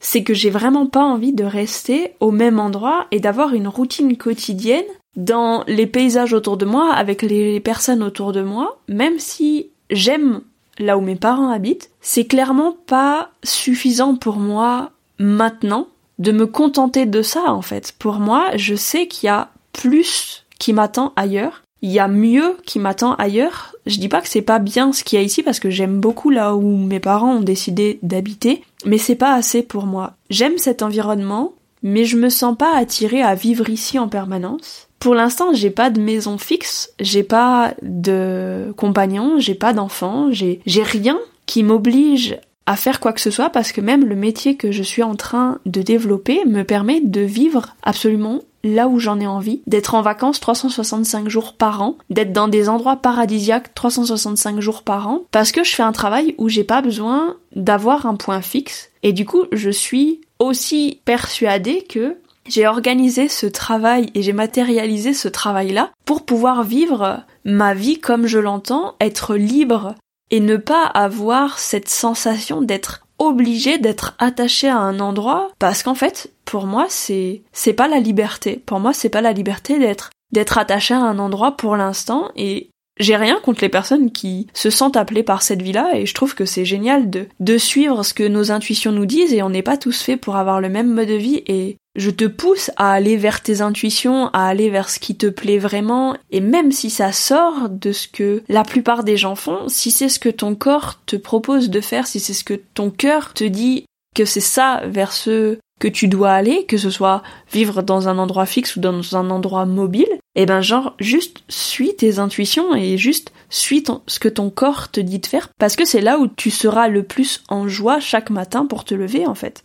c'est 0.00 0.24
que 0.24 0.34
j'ai 0.34 0.50
vraiment 0.50 0.86
pas 0.86 1.04
envie 1.04 1.32
de 1.32 1.44
rester 1.44 2.14
au 2.20 2.30
même 2.30 2.58
endroit 2.58 3.06
et 3.10 3.20
d'avoir 3.20 3.54
une 3.54 3.68
routine 3.68 4.16
quotidienne 4.16 4.82
dans 5.16 5.64
les 5.66 5.86
paysages 5.86 6.32
autour 6.32 6.56
de 6.56 6.64
moi, 6.64 6.92
avec 6.92 7.22
les 7.22 7.60
personnes 7.60 8.02
autour 8.02 8.32
de 8.32 8.42
moi, 8.42 8.78
même 8.88 9.18
si 9.18 9.70
j'aime 9.90 10.40
là 10.78 10.96
où 10.96 11.00
mes 11.00 11.16
parents 11.16 11.50
habitent, 11.50 11.90
c'est 12.00 12.24
clairement 12.24 12.76
pas 12.86 13.30
suffisant 13.44 14.16
pour 14.16 14.36
moi 14.36 14.90
maintenant 15.18 15.88
de 16.18 16.32
me 16.32 16.46
contenter 16.46 17.06
de 17.06 17.22
ça 17.22 17.52
en 17.52 17.62
fait. 17.62 17.94
Pour 17.98 18.14
moi, 18.14 18.50
je 18.56 18.74
sais 18.74 19.06
qu'il 19.06 19.26
y 19.26 19.30
a 19.30 19.50
plus 19.72 20.46
qui 20.58 20.72
m'attend 20.72 21.12
ailleurs 21.16 21.62
il 21.82 21.90
y 21.90 21.98
a 21.98 22.08
mieux 22.08 22.56
qui 22.64 22.78
m'attend 22.78 23.14
ailleurs. 23.16 23.74
Je 23.86 23.98
dis 23.98 24.08
pas 24.08 24.20
que 24.20 24.28
c'est 24.28 24.40
pas 24.40 24.60
bien 24.60 24.92
ce 24.92 25.02
qu'il 25.02 25.18
y 25.18 25.22
a 25.22 25.24
ici 25.24 25.42
parce 25.42 25.58
que 25.58 25.68
j'aime 25.68 25.98
beaucoup 25.98 26.30
là 26.30 26.54
où 26.54 26.76
mes 26.76 27.00
parents 27.00 27.36
ont 27.36 27.42
décidé 27.42 27.98
d'habiter, 28.02 28.62
mais 28.86 28.98
c'est 28.98 29.16
pas 29.16 29.34
assez 29.34 29.62
pour 29.62 29.84
moi. 29.84 30.14
J'aime 30.30 30.58
cet 30.58 30.82
environnement, 30.82 31.52
mais 31.82 32.04
je 32.04 32.16
me 32.16 32.28
sens 32.28 32.56
pas 32.56 32.76
attirée 32.76 33.22
à 33.22 33.34
vivre 33.34 33.68
ici 33.68 33.98
en 33.98 34.08
permanence. 34.08 34.88
Pour 35.02 35.16
l'instant, 35.16 35.52
j'ai 35.52 35.70
pas 35.70 35.90
de 35.90 36.00
maison 36.00 36.38
fixe, 36.38 36.92
j'ai 37.00 37.24
pas 37.24 37.74
de 37.82 38.72
compagnon, 38.76 39.40
j'ai 39.40 39.56
pas 39.56 39.72
d'enfant, 39.72 40.30
j'ai 40.30 40.60
rien 40.64 41.18
qui 41.44 41.64
m'oblige 41.64 42.38
à 42.66 42.76
faire 42.76 43.00
quoi 43.00 43.12
que 43.12 43.20
ce 43.20 43.32
soit 43.32 43.50
parce 43.50 43.72
que 43.72 43.80
même 43.80 44.04
le 44.04 44.14
métier 44.14 44.56
que 44.56 44.70
je 44.70 44.84
suis 44.84 45.02
en 45.02 45.16
train 45.16 45.58
de 45.66 45.82
développer 45.82 46.44
me 46.44 46.62
permet 46.62 47.00
de 47.00 47.20
vivre 47.20 47.74
absolument 47.82 48.42
là 48.62 48.86
où 48.86 49.00
j'en 49.00 49.18
ai 49.18 49.26
envie, 49.26 49.60
d'être 49.66 49.96
en 49.96 50.02
vacances 50.02 50.38
365 50.38 51.28
jours 51.28 51.54
par 51.54 51.82
an, 51.82 51.96
d'être 52.08 52.32
dans 52.32 52.46
des 52.46 52.68
endroits 52.68 52.94
paradisiaques 52.94 53.74
365 53.74 54.60
jours 54.60 54.84
par 54.84 55.08
an, 55.08 55.22
parce 55.32 55.50
que 55.50 55.64
je 55.64 55.74
fais 55.74 55.82
un 55.82 55.90
travail 55.90 56.36
où 56.38 56.48
j'ai 56.48 56.62
pas 56.62 56.80
besoin 56.80 57.38
d'avoir 57.56 58.06
un 58.06 58.14
point 58.14 58.40
fixe. 58.40 58.90
Et 59.02 59.12
du 59.12 59.24
coup, 59.24 59.46
je 59.50 59.70
suis 59.70 60.20
aussi 60.38 61.00
persuadée 61.04 61.82
que 61.88 62.18
j'ai 62.46 62.66
organisé 62.66 63.28
ce 63.28 63.46
travail 63.46 64.10
et 64.14 64.22
j'ai 64.22 64.32
matérialisé 64.32 65.14
ce 65.14 65.28
travail-là 65.28 65.90
pour 66.04 66.24
pouvoir 66.24 66.64
vivre 66.64 67.22
ma 67.44 67.74
vie 67.74 67.98
comme 68.00 68.26
je 68.26 68.38
l'entends, 68.38 68.94
être 69.00 69.36
libre 69.36 69.94
et 70.30 70.40
ne 70.40 70.56
pas 70.56 70.84
avoir 70.84 71.58
cette 71.58 71.88
sensation 71.88 72.62
d'être 72.62 73.06
obligé 73.18 73.78
d'être 73.78 74.14
attaché 74.18 74.68
à 74.68 74.78
un 74.78 74.98
endroit 74.98 75.50
parce 75.58 75.82
qu'en 75.82 75.94
fait 75.94 76.32
pour 76.44 76.66
moi 76.66 76.86
c'est 76.88 77.42
c'est 77.52 77.72
pas 77.72 77.86
la 77.88 78.00
liberté. 78.00 78.60
Pour 78.66 78.80
moi 78.80 78.92
c'est 78.92 79.10
pas 79.10 79.20
la 79.20 79.32
liberté 79.32 79.78
d'être 79.78 80.10
d'être 80.32 80.58
attaché 80.58 80.94
à 80.94 81.00
un 81.00 81.18
endroit 81.18 81.56
pour 81.56 81.76
l'instant 81.76 82.30
et 82.34 82.70
j'ai 82.98 83.16
rien 83.16 83.38
contre 83.42 83.62
les 83.62 83.68
personnes 83.68 84.12
qui 84.12 84.46
se 84.54 84.70
sentent 84.70 84.96
appelées 84.96 85.22
par 85.22 85.42
cette 85.42 85.62
vie-là 85.62 85.92
et 85.94 86.06
je 86.06 86.14
trouve 86.14 86.34
que 86.34 86.44
c'est 86.44 86.64
génial 86.64 87.08
de, 87.10 87.58
suivre 87.58 88.02
ce 88.02 88.14
que 88.14 88.26
nos 88.26 88.50
intuitions 88.50 88.92
nous 88.92 89.06
disent 89.06 89.32
et 89.32 89.42
on 89.42 89.50
n'est 89.50 89.62
pas 89.62 89.76
tous 89.76 90.02
faits 90.02 90.20
pour 90.20 90.36
avoir 90.36 90.60
le 90.60 90.68
même 90.68 90.92
mode 90.92 91.08
de 91.08 91.14
vie 91.14 91.42
et 91.46 91.76
je 91.94 92.10
te 92.10 92.24
pousse 92.24 92.70
à 92.76 92.92
aller 92.92 93.16
vers 93.16 93.42
tes 93.42 93.60
intuitions, 93.60 94.28
à 94.28 94.46
aller 94.46 94.70
vers 94.70 94.88
ce 94.88 94.98
qui 94.98 95.16
te 95.16 95.26
plaît 95.26 95.58
vraiment, 95.58 96.16
et 96.30 96.40
même 96.40 96.72
si 96.72 96.88
ça 96.88 97.12
sort 97.12 97.68
de 97.68 97.92
ce 97.92 98.08
que 98.08 98.42
la 98.48 98.64
plupart 98.64 99.04
des 99.04 99.18
gens 99.18 99.34
font, 99.34 99.68
si 99.68 99.90
c'est 99.90 100.08
ce 100.08 100.18
que 100.18 100.30
ton 100.30 100.54
corps 100.54 101.00
te 101.04 101.16
propose 101.16 101.68
de 101.68 101.80
faire, 101.80 102.06
si 102.06 102.18
c'est 102.18 102.32
ce 102.32 102.44
que 102.44 102.54
ton 102.54 102.90
cœur 102.90 103.34
te 103.34 103.44
dit 103.44 103.84
que 104.14 104.24
c'est 104.24 104.40
ça 104.40 104.82
vers 104.86 105.12
ce 105.12 105.58
que 105.82 105.88
tu 105.88 106.06
dois 106.06 106.30
aller, 106.30 106.64
que 106.64 106.76
ce 106.76 106.90
soit 106.90 107.24
vivre 107.52 107.82
dans 107.82 108.06
un 108.06 108.18
endroit 108.18 108.46
fixe 108.46 108.76
ou 108.76 108.80
dans 108.80 109.16
un 109.16 109.30
endroit 109.30 109.66
mobile, 109.66 110.06
et 110.36 110.42
eh 110.42 110.46
ben 110.46 110.60
genre 110.60 110.94
juste 111.00 111.42
suis 111.48 111.96
tes 111.96 112.20
intuitions 112.20 112.72
et 112.76 112.96
juste 112.96 113.32
suis 113.50 113.82
ce 114.06 114.20
que 114.20 114.28
ton 114.28 114.48
corps 114.48 114.92
te 114.92 115.00
dit 115.00 115.18
de 115.18 115.26
faire 115.26 115.48
parce 115.58 115.74
que 115.74 115.84
c'est 115.84 116.00
là 116.00 116.18
où 116.18 116.28
tu 116.28 116.52
seras 116.52 116.86
le 116.86 117.02
plus 117.02 117.42
en 117.48 117.66
joie 117.66 117.98
chaque 117.98 118.30
matin 118.30 118.64
pour 118.64 118.84
te 118.84 118.94
lever 118.94 119.26
en 119.26 119.34
fait. 119.34 119.64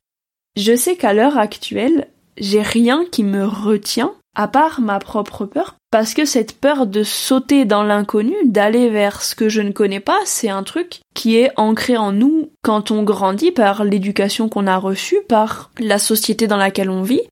Je 0.56 0.76
sais 0.76 0.96
qu'à 0.96 1.14
l'heure 1.14 1.38
actuelle, 1.38 2.08
j'ai 2.40 2.64
rien 2.64 3.06
qui 3.12 3.24
me 3.24 3.46
retient 3.46 4.14
à 4.38 4.48
part 4.48 4.82
ma 4.82 5.00
propre 5.00 5.46
peur, 5.46 5.76
parce 5.90 6.14
que 6.14 6.24
cette 6.24 6.60
peur 6.60 6.86
de 6.86 7.04
sauter 7.04 7.66
dans 7.66 7.82
l'inconnu, 7.82 8.36
d'aller 8.46 8.90
vers 8.90 9.24
ce 9.24 9.34
que 9.34 9.50
je 9.50 9.62
ne 9.62 9.72
connais 9.72 10.00
pas, 10.00 10.20
c'est 10.26 10.50
un 10.50 10.62
truc 10.62 11.00
qui 11.16 11.38
est 11.38 11.52
ancré 11.58 11.98
en 11.98 12.12
nous 12.12 12.52
quand 12.62 12.92
on 12.92 13.02
grandit 13.02 13.52
par 13.52 13.84
l'éducation 13.84 14.48
qu'on 14.48 14.68
a 14.68 14.78
reçue, 14.78 15.18
par 15.28 15.72
la 15.80 15.98
société 15.98 16.46
dans 16.46 16.58
laquelle 16.58 16.92
on 16.92 17.02
vit, 17.02 17.24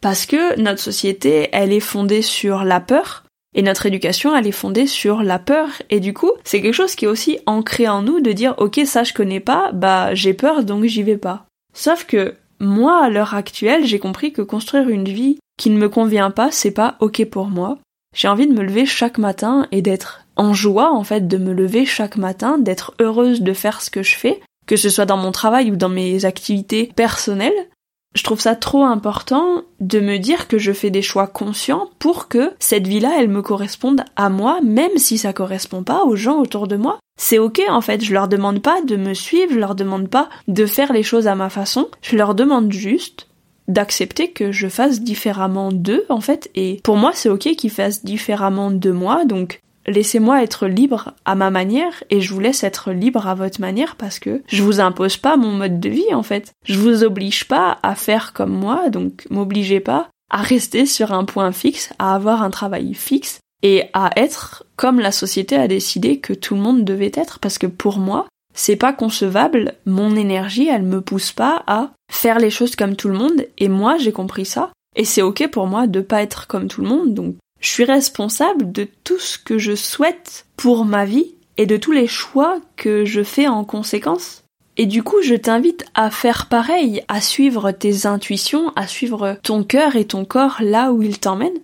parce 0.00 0.24
que 0.24 0.58
notre 0.58 0.80
société, 0.80 1.50
elle 1.52 1.74
est 1.74 1.80
fondée 1.80 2.22
sur 2.22 2.64
la 2.64 2.80
peur, 2.80 3.24
et 3.54 3.62
notre 3.62 3.84
éducation, 3.84 4.34
elle 4.34 4.46
est 4.46 4.52
fondée 4.52 4.86
sur 4.86 5.22
la 5.22 5.38
peur. 5.38 5.68
Et 5.88 5.98
du 5.98 6.12
coup, 6.12 6.30
c'est 6.44 6.60
quelque 6.60 6.74
chose 6.74 6.94
qui 6.94 7.06
est 7.06 7.08
aussi 7.08 7.38
ancré 7.46 7.88
en 7.88 8.02
nous 8.02 8.20
de 8.20 8.32
dire, 8.32 8.54
ok, 8.58 8.80
ça 8.84 9.02
je 9.02 9.14
connais 9.14 9.40
pas, 9.40 9.72
bah 9.72 10.14
j'ai 10.14 10.34
peur 10.34 10.62
donc 10.62 10.84
j'y 10.84 11.02
vais 11.02 11.16
pas. 11.16 11.46
Sauf 11.74 12.04
que 12.04 12.34
moi, 12.60 13.04
à 13.04 13.10
l'heure 13.10 13.34
actuelle, 13.34 13.84
j'ai 13.84 13.98
compris 13.98 14.32
que 14.32 14.42
construire 14.42 14.88
une 14.88 15.08
vie 15.08 15.38
qui 15.56 15.70
ne 15.70 15.78
me 15.78 15.88
convient 15.88 16.30
pas, 16.30 16.50
c'est 16.50 16.70
pas 16.70 16.96
ok 17.00 17.24
pour 17.26 17.46
moi. 17.46 17.78
J'ai 18.14 18.28
envie 18.28 18.46
de 18.46 18.54
me 18.54 18.62
lever 18.62 18.86
chaque 18.86 19.18
matin 19.18 19.66
et 19.72 19.82
d'être 19.82 20.22
en 20.36 20.54
joie, 20.54 20.92
en 20.92 21.04
fait, 21.04 21.26
de 21.26 21.38
me 21.38 21.52
lever 21.52 21.86
chaque 21.86 22.16
matin, 22.16 22.58
d'être 22.58 22.94
heureuse 23.00 23.42
de 23.42 23.52
faire 23.52 23.80
ce 23.80 23.90
que 23.90 24.02
je 24.02 24.16
fais, 24.16 24.40
que 24.66 24.76
ce 24.76 24.88
soit 24.88 25.06
dans 25.06 25.16
mon 25.16 25.32
travail 25.32 25.70
ou 25.70 25.76
dans 25.76 25.88
mes 25.88 26.24
activités 26.24 26.92
personnelles, 26.94 27.68
je 28.16 28.22
trouve 28.22 28.40
ça 28.40 28.56
trop 28.56 28.84
important 28.84 29.62
de 29.80 30.00
me 30.00 30.16
dire 30.16 30.48
que 30.48 30.56
je 30.56 30.72
fais 30.72 30.88
des 30.88 31.02
choix 31.02 31.26
conscients 31.26 31.90
pour 31.98 32.28
que 32.28 32.54
cette 32.58 32.86
vie-là, 32.86 33.12
elle 33.18 33.28
me 33.28 33.42
corresponde 33.42 34.04
à 34.16 34.30
moi, 34.30 34.60
même 34.62 34.96
si 34.96 35.18
ça 35.18 35.34
correspond 35.34 35.82
pas 35.82 36.04
aux 36.04 36.16
gens 36.16 36.40
autour 36.40 36.66
de 36.66 36.76
moi. 36.76 36.98
C'est 37.18 37.38
ok 37.38 37.60
en 37.68 37.82
fait, 37.82 38.02
je 38.02 38.14
leur 38.14 38.28
demande 38.28 38.62
pas 38.62 38.80
de 38.80 38.96
me 38.96 39.12
suivre, 39.12 39.52
je 39.52 39.58
leur 39.58 39.74
demande 39.74 40.08
pas 40.08 40.30
de 40.48 40.64
faire 40.64 40.94
les 40.94 41.02
choses 41.02 41.26
à 41.26 41.34
ma 41.34 41.50
façon, 41.50 41.88
je 42.00 42.16
leur 42.16 42.34
demande 42.34 42.72
juste 42.72 43.28
d'accepter 43.68 44.30
que 44.30 44.52
je 44.52 44.68
fasse 44.68 45.00
différemment 45.00 45.72
d'eux 45.72 46.04
en 46.08 46.20
fait. 46.20 46.50
Et 46.54 46.80
pour 46.82 46.96
moi 46.96 47.12
c'est 47.14 47.28
ok 47.28 47.54
qu'ils 47.56 47.70
fassent 47.70 48.04
différemment 48.04 48.70
de 48.70 48.90
moi. 48.90 49.24
Donc 49.24 49.60
laissez-moi 49.86 50.42
être 50.42 50.66
libre 50.66 51.14
à 51.24 51.34
ma 51.34 51.50
manière 51.50 52.04
et 52.10 52.20
je 52.20 52.32
vous 52.32 52.40
laisse 52.40 52.64
être 52.64 52.92
libre 52.92 53.26
à 53.26 53.34
votre 53.34 53.60
manière 53.60 53.96
parce 53.96 54.18
que 54.18 54.42
je 54.48 54.62
vous 54.62 54.80
impose 54.80 55.16
pas 55.16 55.36
mon 55.36 55.52
mode 55.52 55.80
de 55.80 55.88
vie 55.88 56.14
en 56.14 56.22
fait. 56.22 56.52
Je 56.64 56.78
vous 56.78 57.04
oblige 57.04 57.46
pas 57.46 57.78
à 57.82 57.94
faire 57.94 58.32
comme 58.32 58.52
moi, 58.52 58.90
donc 58.90 59.26
m'obligez 59.30 59.80
pas 59.80 60.08
à 60.30 60.42
rester 60.42 60.86
sur 60.86 61.12
un 61.12 61.24
point 61.24 61.52
fixe, 61.52 61.92
à 61.98 62.14
avoir 62.14 62.42
un 62.42 62.50
travail 62.50 62.94
fixe 62.94 63.40
et 63.62 63.84
à 63.92 64.10
être 64.16 64.64
comme 64.76 65.00
la 65.00 65.12
société 65.12 65.56
a 65.56 65.68
décidé 65.68 66.18
que 66.18 66.32
tout 66.32 66.54
le 66.54 66.60
monde 66.60 66.84
devait 66.84 67.12
être. 67.14 67.38
Parce 67.38 67.58
que 67.58 67.66
pour 67.66 67.98
moi, 67.98 68.26
c'est 68.54 68.76
pas 68.76 68.92
concevable, 68.92 69.74
mon 69.84 70.16
énergie, 70.16 70.68
elle 70.68 70.82
me 70.82 71.00
pousse 71.00 71.32
pas 71.32 71.62
à 71.66 71.90
faire 72.10 72.38
les 72.38 72.50
choses 72.50 72.76
comme 72.76 72.96
tout 72.96 73.08
le 73.08 73.18
monde 73.18 73.46
et 73.58 73.68
moi 73.68 73.96
j'ai 73.98 74.12
compris 74.12 74.46
ça 74.46 74.70
et 74.94 75.04
c'est 75.04 75.22
ok 75.22 75.48
pour 75.50 75.66
moi 75.66 75.86
de 75.86 76.00
pas 76.00 76.22
être 76.22 76.46
comme 76.46 76.68
tout 76.68 76.80
le 76.80 76.88
monde 76.88 77.14
donc 77.14 77.36
je 77.60 77.68
suis 77.70 77.84
responsable 77.84 78.70
de 78.72 78.88
tout 79.04 79.18
ce 79.18 79.38
que 79.38 79.58
je 79.58 79.74
souhaite 79.74 80.46
pour 80.56 80.84
ma 80.84 81.04
vie 81.04 81.34
et 81.56 81.66
de 81.66 81.76
tous 81.76 81.92
les 81.92 82.06
choix 82.06 82.60
que 82.76 83.04
je 83.04 83.22
fais 83.22 83.48
en 83.48 83.64
conséquence. 83.64 84.44
Et 84.76 84.86
du 84.86 85.02
coup, 85.02 85.22
je 85.22 85.34
t'invite 85.34 85.86
à 85.94 86.10
faire 86.10 86.48
pareil, 86.48 87.02
à 87.08 87.20
suivre 87.20 87.72
tes 87.72 88.04
intuitions, 88.04 88.72
à 88.76 88.86
suivre 88.86 89.38
ton 89.42 89.64
cœur 89.64 89.96
et 89.96 90.04
ton 90.04 90.26
corps 90.26 90.58
là 90.60 90.92
où 90.92 91.02
ils 91.02 91.18
t'emmènent. 91.18 91.62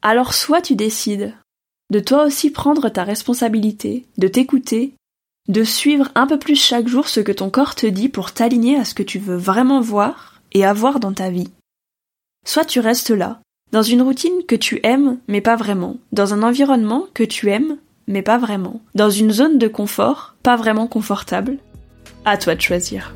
Alors 0.00 0.32
soit 0.32 0.62
tu 0.62 0.74
décides 0.74 1.34
de 1.90 2.00
toi 2.00 2.24
aussi 2.24 2.50
prendre 2.50 2.88
ta 2.88 3.04
responsabilité, 3.04 4.06
de 4.16 4.26
t'écouter 4.26 4.94
de 5.48 5.64
suivre 5.64 6.08
un 6.14 6.26
peu 6.26 6.38
plus 6.38 6.54
chaque 6.54 6.86
jour 6.86 7.08
ce 7.08 7.20
que 7.20 7.32
ton 7.32 7.50
corps 7.50 7.74
te 7.74 7.86
dit 7.86 8.08
pour 8.08 8.32
t'aligner 8.32 8.76
à 8.76 8.84
ce 8.84 8.94
que 8.94 9.02
tu 9.02 9.18
veux 9.18 9.36
vraiment 9.36 9.80
voir 9.80 10.40
et 10.52 10.64
avoir 10.64 11.00
dans 11.00 11.12
ta 11.12 11.30
vie. 11.30 11.50
Soit 12.46 12.64
tu 12.64 12.80
restes 12.80 13.10
là, 13.10 13.40
dans 13.72 13.82
une 13.82 14.02
routine 14.02 14.44
que 14.46 14.56
tu 14.56 14.80
aimes 14.84 15.18
mais 15.28 15.40
pas 15.40 15.56
vraiment, 15.56 15.96
dans 16.12 16.34
un 16.34 16.42
environnement 16.42 17.06
que 17.14 17.24
tu 17.24 17.50
aimes 17.50 17.78
mais 18.06 18.22
pas 18.22 18.38
vraiment, 18.38 18.80
dans 18.94 19.10
une 19.10 19.30
zone 19.30 19.58
de 19.58 19.68
confort 19.68 20.34
pas 20.42 20.56
vraiment 20.56 20.86
confortable. 20.86 21.58
À 22.24 22.36
toi 22.36 22.54
de 22.54 22.60
choisir. 22.60 23.14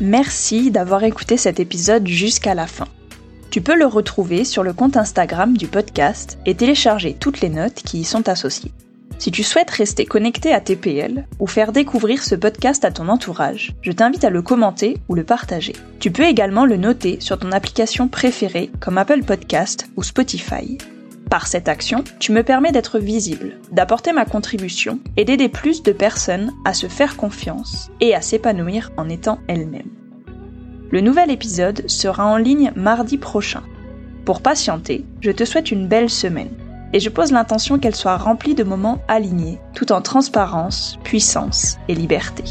Merci 0.00 0.70
d'avoir 0.70 1.04
écouté 1.04 1.36
cet 1.36 1.60
épisode 1.60 2.06
jusqu'à 2.06 2.54
la 2.54 2.66
fin. 2.66 2.88
Tu 3.54 3.62
peux 3.62 3.76
le 3.76 3.86
retrouver 3.86 4.42
sur 4.42 4.64
le 4.64 4.72
compte 4.72 4.96
Instagram 4.96 5.56
du 5.56 5.68
podcast 5.68 6.38
et 6.44 6.56
télécharger 6.56 7.14
toutes 7.14 7.40
les 7.40 7.48
notes 7.48 7.84
qui 7.84 8.00
y 8.00 8.04
sont 8.04 8.28
associées. 8.28 8.72
Si 9.20 9.30
tu 9.30 9.44
souhaites 9.44 9.70
rester 9.70 10.06
connecté 10.06 10.52
à 10.52 10.60
TPL 10.60 11.24
ou 11.38 11.46
faire 11.46 11.70
découvrir 11.70 12.24
ce 12.24 12.34
podcast 12.34 12.84
à 12.84 12.90
ton 12.90 13.08
entourage, 13.08 13.76
je 13.80 13.92
t'invite 13.92 14.24
à 14.24 14.30
le 14.30 14.42
commenter 14.42 14.96
ou 15.08 15.14
le 15.14 15.22
partager. 15.22 15.74
Tu 16.00 16.10
peux 16.10 16.24
également 16.24 16.66
le 16.66 16.76
noter 16.76 17.20
sur 17.20 17.38
ton 17.38 17.52
application 17.52 18.08
préférée 18.08 18.72
comme 18.80 18.98
Apple 18.98 19.22
Podcast 19.22 19.86
ou 19.96 20.02
Spotify. 20.02 20.76
Par 21.30 21.46
cette 21.46 21.68
action, 21.68 22.02
tu 22.18 22.32
me 22.32 22.42
permets 22.42 22.72
d'être 22.72 22.98
visible, 22.98 23.60
d'apporter 23.70 24.12
ma 24.12 24.24
contribution 24.24 24.98
et 25.16 25.24
d'aider 25.24 25.48
plus 25.48 25.84
de 25.84 25.92
personnes 25.92 26.50
à 26.64 26.74
se 26.74 26.88
faire 26.88 27.16
confiance 27.16 27.88
et 28.00 28.16
à 28.16 28.20
s'épanouir 28.20 28.90
en 28.96 29.08
étant 29.08 29.38
elles-mêmes. 29.46 30.03
Le 30.94 31.00
nouvel 31.00 31.32
épisode 31.32 31.90
sera 31.90 32.24
en 32.24 32.36
ligne 32.36 32.70
mardi 32.76 33.18
prochain. 33.18 33.64
Pour 34.24 34.42
patienter, 34.42 35.04
je 35.22 35.32
te 35.32 35.44
souhaite 35.44 35.72
une 35.72 35.88
belle 35.88 36.08
semaine 36.08 36.52
et 36.92 37.00
je 37.00 37.10
pose 37.10 37.32
l'intention 37.32 37.80
qu'elle 37.80 37.96
soit 37.96 38.16
remplie 38.16 38.54
de 38.54 38.62
moments 38.62 39.00
alignés, 39.08 39.58
tout 39.74 39.90
en 39.90 40.00
transparence, 40.00 40.96
puissance 41.02 41.78
et 41.88 41.96
liberté. 41.96 42.44